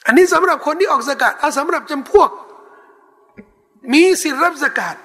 [0.06, 2.30] อันนี้สำหรับคนที่ออกสกัดเอาสำหรับจำพวก
[3.94, 4.98] มีสิทธิรับสกัด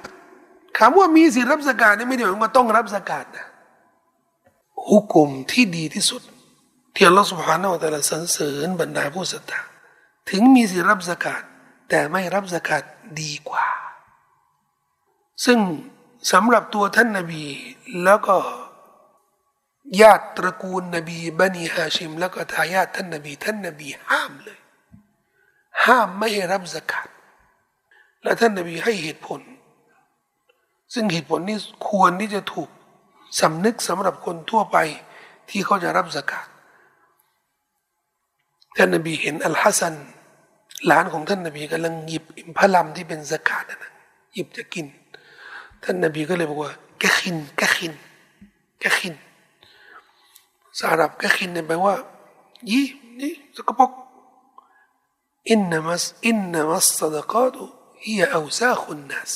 [0.78, 3.46] คำว่ามีสิทธิรับสกัดนี่ไม่ได้หมายว่าต้องรับสกัดนะ
[4.88, 6.22] ฮุกุมที่ดีที่สุด
[6.94, 9.60] ที่อัลลอฮฺสุบฮานาอัลลอฮฺสรรเสริญบรรดาผู้ศรัทธา
[10.30, 11.42] ถึงมีสิทธิรับสกัด
[11.88, 12.82] แต่ไม่รับสกัด
[13.20, 13.66] ดีกว่า
[15.44, 15.58] ซึ่ง
[16.32, 17.44] สำหรับตัวท่านนบี
[18.04, 18.36] แล้วก็
[20.00, 24.58] ญาติตระกูลนบีบันีฮาชิม แล้วก็ทายาทท่านนบี ท่านนบีห้ามเลย
[25.84, 27.08] ห้ามไม่ให้รับสกัด
[28.22, 29.40] และท่านนบีให้เหตุผล
[30.94, 31.56] ซึ่งเหตุผลนี้
[31.88, 32.68] ควรที่จะถูก
[33.40, 34.76] สำนึกสำหรับคนทั่วไป
[35.50, 36.46] ที่เขาจะรับสกัด
[38.76, 39.94] ท่านนบีเห็นอัลฮัสซัน
[40.86, 43.92] หลานของท่านนบีกำลังหยิบอิมพลัมที่เป็นสกัดนะ
[44.34, 44.86] หยิบจะกิน
[45.84, 46.72] ท่านนบีก็เลยบอกว่า
[47.02, 47.92] กะขินกะขิน
[48.82, 49.14] กะขิน
[50.78, 51.94] สารับกะขินเนี่ยแปลว่า
[52.70, 52.86] ยี่
[53.20, 53.90] นี่สกปรก
[55.50, 57.62] อินนามัสอินนามัสซาดกาตุ
[58.04, 59.30] ฮียอูซาคุนนัส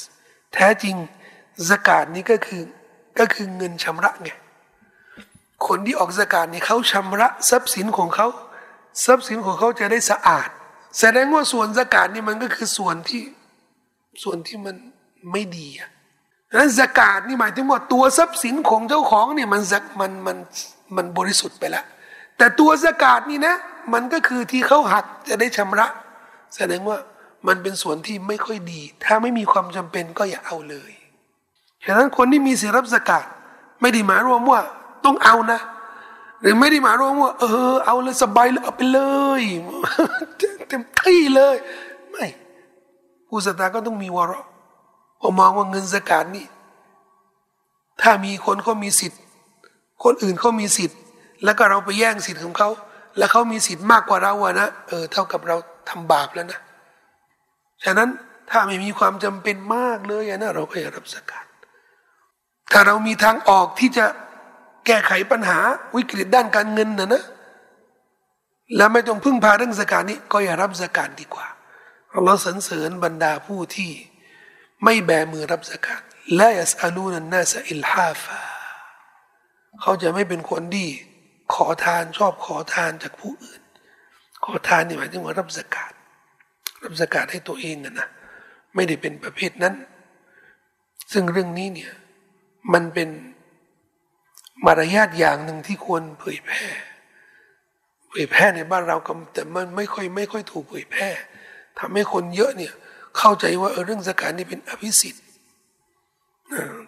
[0.52, 0.96] แท้จริง
[1.68, 2.62] สกาดนี่ก็คือ
[3.18, 4.30] ก็คือเงินชำระไง
[5.66, 8.28] คนที่ออกสกาดนี่เขาชำระทรัพย์สินของเขา
[9.04, 10.48] ทรัพย์สินของเขาจะได้สะอาด
[10.98, 13.22] แสดงว่าส่วนสกาดนี่มันก็คือส่วนที่
[14.22, 14.76] ส่วนที่มัน
[15.32, 15.90] ไม่ดีอะ
[16.58, 19.62] นั้นสกาดนี่หมายถึงว่าตัวทรัพย์สินของเจ้าของเนี่ยมัน
[20.00, 20.36] มันมัน
[20.96, 21.84] มันบริสุทธิ์ไปแล้ว
[22.36, 23.54] แต่ตัวสกาดนี่นะ
[23.92, 25.86] มันก็คือที่เขาหักจะได้ชำระ
[26.56, 26.98] แสดงว่า
[27.48, 30.92] มันเป็นส่วนที่ไม่ค่อยดี ถ้าไม่มีความจำเป็นก็อย่าเอาเลย
[31.84, 33.26] ฉะนั้นคนที่มีสิรับสกาด
[33.80, 34.60] ไม่ได้หมายรวมว่า
[35.04, 35.60] ต้องเอานะ
[36.40, 39.00] หรือไม่ได้หมายรวมว่า เออ เอาเลยสบายเลยเอาไปเล
[39.40, 39.42] ย
[40.68, 41.56] เต็มที่เลย
[42.10, 42.26] ไม่
[43.28, 44.42] ผู้ศรัทธาก็ต้องมีวาระ
[45.20, 46.46] พอมองว่าเงินสกาดนี่
[48.02, 49.21] ถ้ามีคนเขามีสิทธิ์
[50.04, 50.98] คนอื่นเขามีสิทธิ์
[51.44, 52.68] แล้วก็เราไปแย่งสิทธิ์ของเขา
[53.18, 55.56] แล้วเขามีสิทธิ์มากกว่าเราอะนะเออเท่ากับเรา
[55.88, 56.60] ทำบาปแล้วนะ
[57.84, 58.08] ฉะนั้น
[58.50, 61.44] ถ้าไม่มีความจำเป็นมากเลยนะเราก็อย่ารับสกัด
[62.72, 64.06] ถ้าเรามีทางออกที่จะ
[64.86, 65.58] แก้ไขปัญหา
[65.96, 67.24] วิกฤตด้านการเงินนะนะ
[68.76, 71.46] แล้วไม่ต้องพึ่งพาเรื่องสกัดนี้ ก็อย่ารับสกัดดีกว่า
[72.24, 73.90] เราสรรเสริญบรรดาผู้ที่
[74.84, 76.00] ไม่แบมือรับสกัด
[76.36, 78.51] และยัสอาลูนันนาสอิลฮาฟา
[79.82, 80.88] เขาจะไม่เป็นคนที่
[81.54, 83.60] ขอทานชอบขอทานจากผู้อื่น
[84.44, 85.92] ขอทานนี่หมายถึงว่ารับสกัด
[86.84, 88.08] รับสกัดให้ตัวเองนะนะ
[88.74, 89.74] ไม่ได้เป็นประเภทนั้น
[91.12, 91.92] ซึ่งเรื่องนี้เนี่ย
[92.72, 93.08] มันเป็น
[94.66, 96.64] มารยาทอย่างหนึ่งที่ควรเผยแพร่
[98.08, 98.96] เผยแพร่ในบ้านเรา
[99.34, 101.08] แต่มันไม่ค่อยไม่ค่อยถูกเผยแพร่
[101.78, 102.72] ทำให้คนเยอะเนี่ย
[103.18, 105.24] เข้าใจว่าเออเรื่องสการนี่เป็นอภิสิทธิ์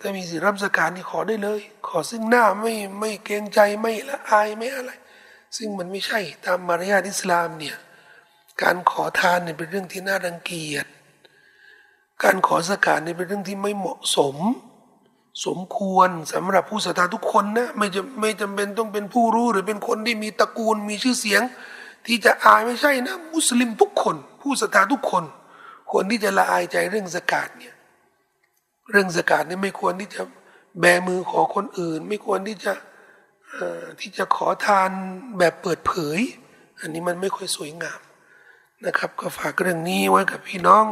[0.00, 4.92] ถ้ามีสิรับสการนี่ขอได้เลย ขอซึ่งหน้าไม่ไม่เกรงใจไม่ละอายไม่อะไร
[5.56, 7.76] ซึ่งมันไม่ใช่ตามมารยาทอิสลามเนี่ย
[8.62, 10.86] การขอทานเนี่ยเป็นเรื่องที่น่ารังเกียจ
[12.22, 14.36] การขอสกาดเนี่ยเป็นเรื่องที่ไม่เหมาะสม
[15.46, 21.42] สมควรสำหรับผู้ศรัทธาทุกคนนะไม่จะไม่จำเป็นต้องเป็นผู้รู้หรือเป็นคนที่มีตระกูลมีชื่อเสียง
[22.06, 25.24] ที่จะอายไม่ใช่นะ มุสลิมทุกคน ผู้ศรัทธาทุกคน
[25.90, 27.73] ควรที่จะละอายใจเรื่องสกาดเนี่ย
[28.90, 30.22] เรื่องสกาดนี่ไม่ควรที่จะ
[30.80, 32.72] แบมือขอคนอื่น ไม่ควรที่จะ
[34.00, 34.90] ที่จะขอทาน
[35.38, 36.18] แบบเปิดเผย
[36.80, 38.00] อันนี้มันไม่ค่อยสวยงาม
[38.86, 40.84] นะครับ ก็ฝากเรื่องนี้ไว้กับพี่น้อง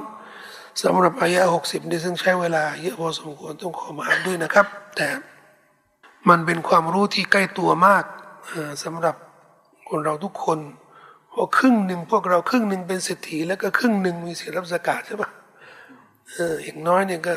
[0.82, 4.66] สำหรับอายะหกสิบนี่ซึ่งใช้เวลาเยอะพอสมควรต้องขอมาอ่านด้วยนะครับ
[4.96, 5.08] แต่
[6.28, 8.04] มันเป็นความรู้ที่ใกล้ตัวมาก
[8.84, 9.16] สำหรับ
[9.88, 10.58] คนเราทุกคน
[11.32, 15.30] พอครึ่งหนึ่งพวกเราครึ่งหนึ่งเป็นเศรษฐีแล้วก็ครึ่งหนึ่งมีสิทธิรับสกาดใช่ปะ
[16.32, 17.34] เอออย่างน้อยเนี่ยก็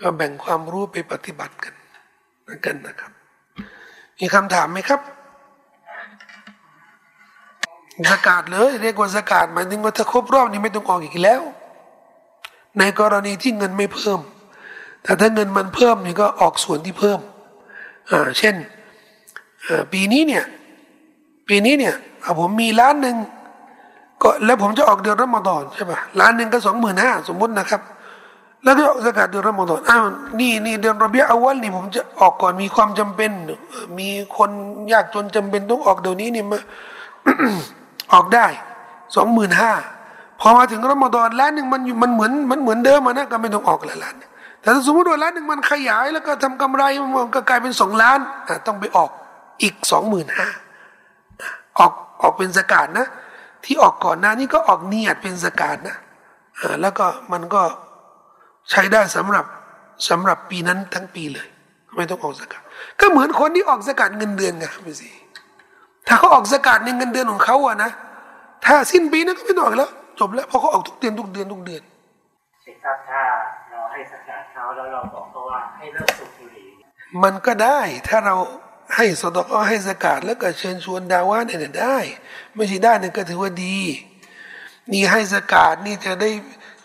[0.00, 1.74] ก็แบ่งความรู้ไปปฏิบัติกัน
[2.66, 3.12] กันนะครับ
[4.18, 5.00] มีคำถามไหมครับ
[8.10, 11.42] สกาดเลย เรียกว่าสกาดหมายถึงว่าถ้าครบรอบนี้ไม่ต้องออกอีกแล้ว
[12.78, 14.20] ในกรณีที่เงินไม่เพิ่ม
[15.02, 17.20] แต่ถ้าเงินมันเพิ่มนี่ก็ออกส่วนที่เพิ่ม
[18.10, 18.54] อ่าเช่น
[19.92, 20.44] ปีนี้เนี่ย
[21.48, 21.94] ปีนี้เนี่ย
[22.38, 23.16] ผมมีล้านหนึ่ง
[24.22, 27.80] ก็แล้วผมจะออกเดือนรอมฎอนใช่ปะล้านหนึ่งก็สองหมื่นห้าสมมตินะครับ
[28.64, 30.04] แล้วก็ออกสกัดเดือนรอมฎอนอ้าว
[30.40, 33.30] นี่นี่เดือนรอเบียอวัลนี่ผมจะออกก่อนมีความจำเป็น
[33.98, 34.50] มีคน
[34.92, 36.58] ยากจนจำเป็นต้องออกเดี๋ยวนี้นี่มา
[38.12, 38.46] ออกได้
[39.16, 39.72] สองหมื่นห้า
[40.40, 44.14] พอมาถึงรอมฎอนล้านหนึ่งมันมันเหมือนมันเหมือนเดิมนะก็ไม่ต้องออกละล้าน
[44.60, 46.82] แต่ถ้าสมมติว่าล้านหนึ่งมันขยาย แล้วก็ทำกำไร
[47.16, 48.18] มันก็กลายเป็นสองล้าน
[48.66, 49.10] ต้องไปออก
[49.62, 50.48] อีกสองหมื่นห้า
[51.78, 51.92] ออก
[52.22, 53.06] ออกเป็นสกาดนะ
[53.64, 55.96] ที่ออกก่อนหน้านี้ก็ออกเนียดเป็นสกาดนะ
[56.80, 57.62] แล้วก็มันก็
[58.70, 59.44] ใช้ได้สำหรับ
[60.08, 61.46] สำหรับปีนั้นทั้งปีเลย
[61.96, 62.62] ไม่ต้องออกสกาด
[63.00, 65.08] ก็เหมือนคนที่ออกสกาดเงินเดือนไงพี่สิ
[66.06, 67.90] ถ้าเขาออกสกาดในเงินเดือนของเขาอะนะ
[68.64, 69.90] ถ้าสิ้นปีนั้นก็ไม่ต้องออกแล้ว
[70.20, 71.82] จบแล้วเพราะเขาออกทุกเดือนทุกเดือนทุกเดือน
[72.84, 73.22] ครับถ้า
[73.70, 76.68] เราให้สกาดเขาแล้วเราบอกเขาว่าให้เลิกสูบบุหรี่
[77.22, 78.36] มันก็ได้ถ้าเรา
[78.96, 81.98] ให้สตอกให้สกาดแล้วก็เชิญชวนดาว่าเนี่ยได้
[82.54, 83.78] ไม่ใช่ได้เนี่ยก็ถือว่าดี
[84.92, 86.30] นี่ให้สกาดนี่จะได้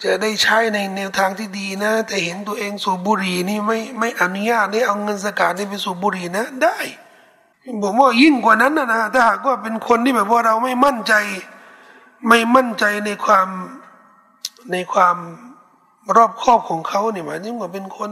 [0.06, 6.78] จะได้ใช้ในแนวทางที่ดีนะ แต่เห็นตัวเองสูบบุหรี่นี่ไม่ไม่อนุญาตได้เอาเงินสกาดนี่ไปสูบบุหรี่นะ ได้
[7.84, 11.14] ผมว่ายิ่งกว่านั้นนะนะถ้าหากว่าเป็นคนที่แบบว่าเราไม่มั่นใจ
[12.28, 13.48] ไม่มั่นใจในความ
[14.72, 15.18] ในความ
[16.16, 18.12] รอบครอบของเขาเนี่ยหมายถึงว่าเป็นคน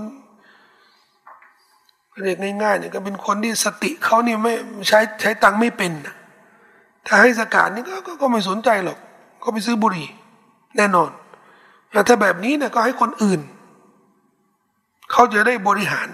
[2.22, 4.54] เรียกง่ายๆเนี่ยก็เป็นคนที่สติเขานี่ไม่
[4.88, 5.92] ใช้ใช้ตังค์ไม่เป็น
[7.08, 8.98] ถ้าให้สกาดนี่ก็ก็ไม่สนใจหรอก
[9.44, 10.08] ก็ไปซื้อบุหรี่
[10.78, 11.10] แน่นอน
[11.94, 13.42] แต่ถ้าแบบนี้เนี่ยก็ให้คนอื่น
[15.12, 16.10] เขาจะได้บริหาร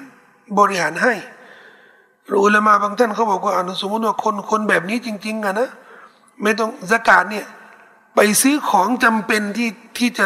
[0.59, 1.13] บริหารให้
[2.31, 5.69] รู้เลยมาบางท่านเขาบอกว่าอนุสมมติว่าคนคนแบบนี้จริง ๆอะนะ
[6.43, 7.45] ไม่ต้องสกาดเนี่ย
[8.15, 10.25] ไปซื้อของจำเป็นที่ที่จะ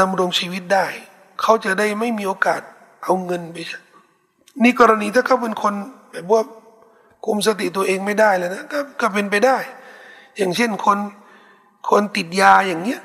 [0.00, 0.86] ดำรงชีวิตได้
[1.42, 2.60] เขาจะได้ไม่มีโอกาส
[3.02, 3.56] เอาเงินไป
[4.62, 5.74] นี่กรณีถ้าเขาเป็นคน
[6.12, 6.42] แบบว่า
[7.26, 9.56] คุมสติตัวเองไม่ได้เลยนะก็ก็เป็นไปได้
[10.36, 10.98] อย่างเช่นคน
[11.90, 13.00] คนติดยาอย่างเงี้ย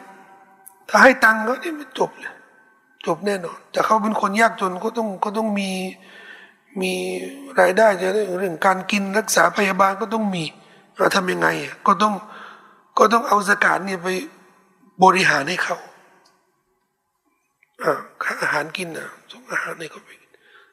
[0.89, 2.33] ถ้าให้ตังค์ก็นี่ไม่จบเลย
[3.05, 5.71] จบแน่นอน แต่เขาเป็นคนยากจนก็ต้องก็ต้องมี
[6.81, 6.93] มี
[7.59, 10.43] รายได้จะเรื่องการกินรักษาพยาบาลก็ต้องมี
[10.97, 11.47] เราทำยังไง
[11.87, 12.13] ก็ต้อง
[12.97, 14.07] ก็ต้องเอาสกาดเนี่ยไป
[15.03, 15.77] บริหารให้เขา
[17.83, 17.99] อ่า
[18.41, 20.09] อาหารกินอะส่งอาหารให้เขาไป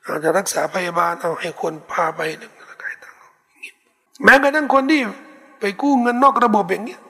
[0.06, 3.18] อาจจะรักษาพยาบาลเอาให้คนพาไปหนึ่งแล้วก็ให้ตังค์
[4.24, 5.00] แม้กระทั่งคนที่
[5.60, 7.00] ไปกู้เงินนอกระบบอย่างเงี้ย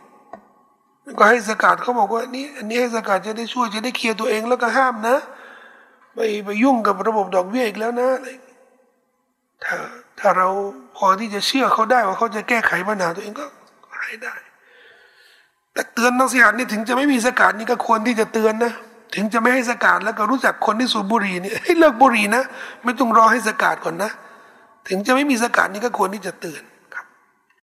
[1.19, 5.17] ก็ให้สกัดเขาบอกว่านี่อันนี้ให้สกัดจะได้ช่วยจะได้เคลียร์ตัวเองแล้วก็ห้ามนะ
[6.15, 8.29] ไปไปยุ่งกับระบบดอกเบี้ยอีกแล้วนะอะไร
[9.65, 9.77] ถ้า
[10.21, 10.49] ถ้าเรา
[10.97, 13.45] พอที่จะเชื่อเขาได้ว่าเขาจะแก้ไขปัญหาตัวเองก็
[14.05, 14.35] ให้ได้
[15.73, 18.73] แต่เตือนนักสิหารนี่ถึงจะไม่มีสกัดนี่ก็ควรที่จะเตือนนะ
[19.15, 22.43] ถึงจะไม่ให้สกาดแล้วก็รู้จักคนที่สูบบุหรี่นี่ให้เลิกบุหรี่นะ
[22.85, 24.11] ไม่ต้องรอให้สกาดก่อนนะ
[24.89, 26.63] ถึงจะไม่มีสกาดนี่ก็ควรที่จะเตือน